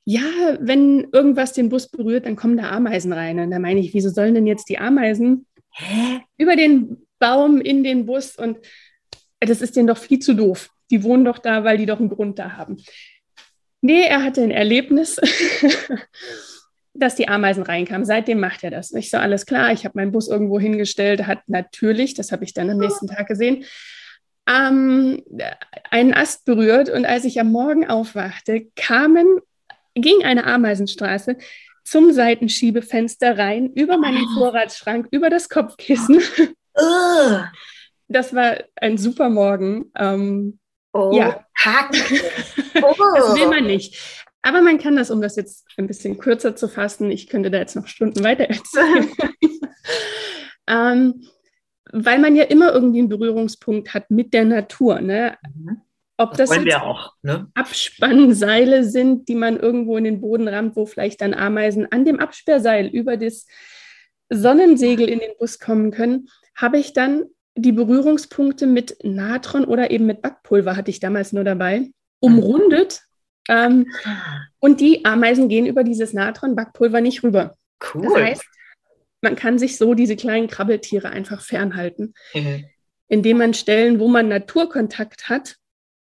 [0.05, 0.23] Ja,
[0.61, 3.39] wenn irgendwas den Bus berührt, dann kommen da Ameisen rein.
[3.39, 6.21] Und da meine ich, wieso sollen denn jetzt die Ameisen Hä?
[6.39, 8.37] über den Baum in den Bus?
[8.37, 8.59] Und
[9.41, 10.71] das ist denen doch viel zu doof.
[10.91, 12.77] Die wohnen doch da, weil die doch einen Grund da haben.
[13.81, 15.17] Nee, er hatte ein Erlebnis,
[16.95, 18.05] dass die Ameisen reinkamen.
[18.05, 18.93] Seitdem macht er das.
[18.93, 22.53] Ich so, alles klar, ich habe meinen Bus irgendwo hingestellt, hat natürlich, das habe ich
[22.53, 23.65] dann am nächsten Tag gesehen,
[24.49, 25.23] ähm,
[25.91, 26.91] einen Ast berührt.
[26.91, 29.27] Und als ich am Morgen aufwachte, kamen,
[29.95, 31.37] ging eine Ameisenstraße
[31.85, 34.35] zum Seitenschiebefenster rein, über meinen ah.
[34.35, 36.21] Vorratsschrank, über das Kopfkissen
[38.11, 39.91] das war ein super Morgen.
[39.97, 40.59] Ähm,
[40.93, 41.45] oh, ja.
[41.57, 41.93] Hack.
[42.83, 42.95] Oh.
[43.15, 44.25] das will man nicht.
[44.43, 47.59] Aber man kann das, um das jetzt ein bisschen kürzer zu fassen, ich könnte da
[47.59, 49.11] jetzt noch Stunden weiter erzählen,
[50.67, 51.27] ähm,
[51.93, 55.01] weil man ja immer irgendwie einen Berührungspunkt hat mit der Natur.
[55.01, 55.37] Ne?
[55.55, 55.83] Mhm.
[56.17, 57.13] Ob das, das jetzt auch.
[57.23, 57.51] Ne?
[57.55, 62.19] Abspannseile sind, die man irgendwo in den Boden rammt, wo vielleicht dann Ameisen an dem
[62.19, 63.47] Absperrseil über das
[64.31, 67.25] Sonnensegel in den Bus kommen können, habe ich dann
[67.57, 71.91] die Berührungspunkte mit Natron oder eben mit Backpulver, hatte ich damals nur dabei,
[72.21, 73.03] umrundet.
[73.49, 73.91] Ähm,
[74.61, 77.57] und die Ameisen gehen über dieses Natron-Backpulver nicht rüber.
[77.95, 78.03] Cool.
[78.05, 78.45] Das heißt,
[79.23, 82.67] man kann sich so diese kleinen Krabbeltiere einfach fernhalten, Mhm.
[83.09, 85.57] indem man Stellen, wo man Naturkontakt hat,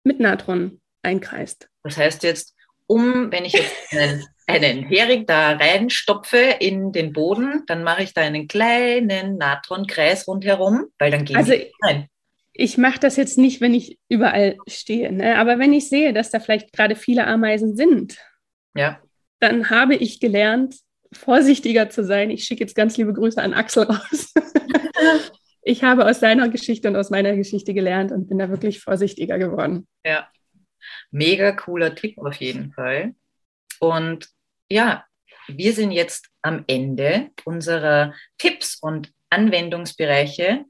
[0.03, 1.69] mit Natron einkreist.
[1.83, 2.55] Das heißt jetzt,
[2.87, 8.13] um, wenn ich jetzt einen, einen Hering da reinstopfe in den Boden, dann mache ich
[8.13, 12.07] da einen kleinen Natronkreis rundherum, weil dann gehen Also die rein.
[12.53, 15.37] ich mache das jetzt nicht, wenn ich überall stehe, ne?
[15.37, 18.17] aber wenn ich sehe, dass da vielleicht gerade viele Ameisen sind,
[18.75, 18.99] Ja.
[19.39, 20.75] dann habe ich gelernt,
[21.13, 22.29] vorsichtiger zu sein.
[22.29, 24.33] Ich schicke jetzt ganz liebe Grüße an Axel raus.
[25.63, 29.37] ich habe aus seiner Geschichte und aus meiner Geschichte gelernt und bin da wirklich vorsichtiger
[29.39, 29.87] geworden.
[30.05, 30.27] Ja.
[31.11, 33.15] Mega cooler Tipp auf jeden Fall.
[33.79, 34.27] Und
[34.69, 35.05] ja,
[35.47, 40.65] wir sind jetzt am Ende unserer Tipps und Anwendungsbereiche.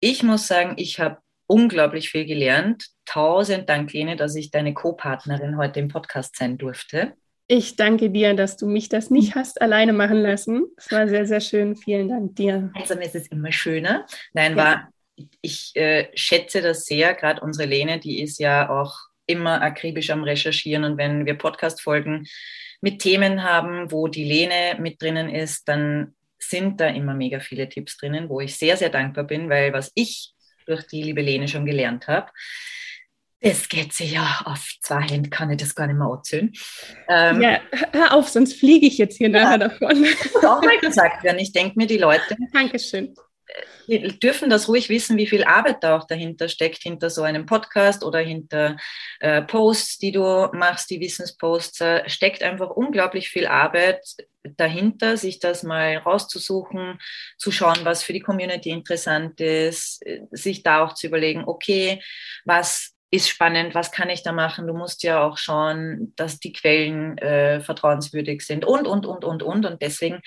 [0.00, 2.86] Ich muss sagen, ich habe unglaublich viel gelernt.
[3.06, 7.14] Tausend Dank, Lene, dass ich deine Co-Partnerin heute im Podcast sein durfte.
[7.50, 10.66] Ich danke dir, dass du mich das nicht hast alleine machen lassen.
[10.76, 11.76] Es war sehr, sehr schön.
[11.76, 12.70] Vielen Dank dir.
[12.74, 14.04] Also es ist immer schöner.
[14.34, 14.56] Nein, Ja.
[14.58, 14.88] war,
[15.40, 17.14] ich äh, schätze das sehr.
[17.14, 20.84] Gerade unsere Lene, die ist ja auch immer akribisch am Recherchieren.
[20.84, 22.26] Und wenn wir Podcast-Folgen
[22.80, 27.68] mit Themen haben, wo die Lene mit drinnen ist, dann sind da immer mega viele
[27.68, 30.32] Tipps drinnen, wo ich sehr, sehr dankbar bin, weil was ich
[30.66, 32.30] durch die liebe Lene schon gelernt habe,
[33.40, 36.52] das geht sich ja auf zwei Hände, kann ich das gar nicht mehr erzählen.
[37.08, 37.60] Ähm, Ja,
[37.92, 40.04] hör auf, sonst fliege ich jetzt hier nachher davon.
[40.44, 41.38] auch mal gesagt werden.
[41.38, 43.14] Ich denke mir, die Leute, Dankeschön.
[43.86, 47.46] Die dürfen das ruhig wissen, wie viel Arbeit da auch dahinter steckt, hinter so einem
[47.46, 48.76] Podcast oder hinter
[49.20, 54.04] äh, Posts, die du machst, die Wissensposts, äh, steckt einfach unglaublich viel Arbeit
[54.56, 56.98] dahinter, sich das mal rauszusuchen,
[57.38, 62.02] zu schauen, was für die Community interessant ist, äh, sich da auch zu überlegen, okay,
[62.44, 64.66] was ist spannend, was kann ich da machen?
[64.66, 69.42] Du musst ja auch schauen, dass die Quellen äh, vertrauenswürdig sind und, und, und, und,
[69.42, 69.64] und.
[69.64, 70.20] Und deswegen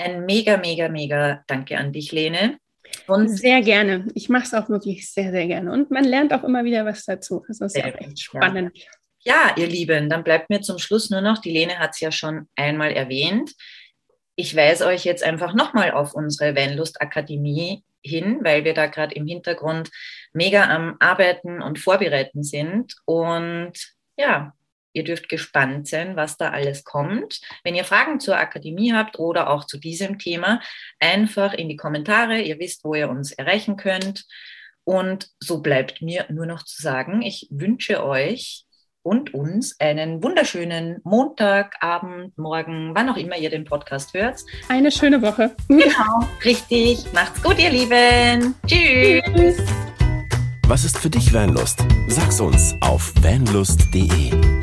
[0.00, 2.58] ein mega, mega, mega Danke an dich, Lene.
[3.06, 4.06] Und Sehr gerne.
[4.14, 5.70] Ich mache es auch wirklich sehr, sehr gerne.
[5.72, 7.44] Und man lernt auch immer wieder was dazu.
[7.48, 8.72] Es ist Sehr auch gut, echt spannend.
[9.20, 12.10] ja, ihr Lieben, dann bleibt mir zum Schluss nur noch, die Lene hat es ja
[12.10, 13.52] schon einmal erwähnt.
[14.34, 19.14] Ich weise euch jetzt einfach nochmal auf unsere Vanlust Akademie hin, weil wir da gerade
[19.14, 19.90] im Hintergrund
[20.32, 22.94] mega am Arbeiten und Vorbereiten sind.
[23.04, 23.72] Und
[24.16, 24.54] ja,
[24.92, 27.40] ihr dürft gespannt sein, was da alles kommt.
[27.64, 30.60] Wenn ihr Fragen zur Akademie habt oder auch zu diesem Thema,
[30.98, 32.40] einfach in die Kommentare.
[32.40, 34.24] Ihr wisst, wo ihr uns erreichen könnt.
[34.84, 38.64] Und so bleibt mir nur noch zu sagen, ich wünsche euch
[39.02, 44.40] und uns einen wunderschönen Montag, Abend, Morgen, wann auch immer ihr den Podcast hört.
[44.68, 45.54] Eine schöne Woche.
[45.68, 47.04] Genau, richtig.
[47.12, 48.54] Macht's gut, ihr Lieben.
[48.66, 49.22] Tschüss.
[49.34, 49.90] Tschüss.
[50.66, 51.84] Was ist für dich Vanlust?
[52.08, 54.59] Sag's uns auf vanlust.de.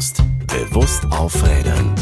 [0.00, 0.22] Vanlust.
[0.46, 1.94] Bewusst aufrädern.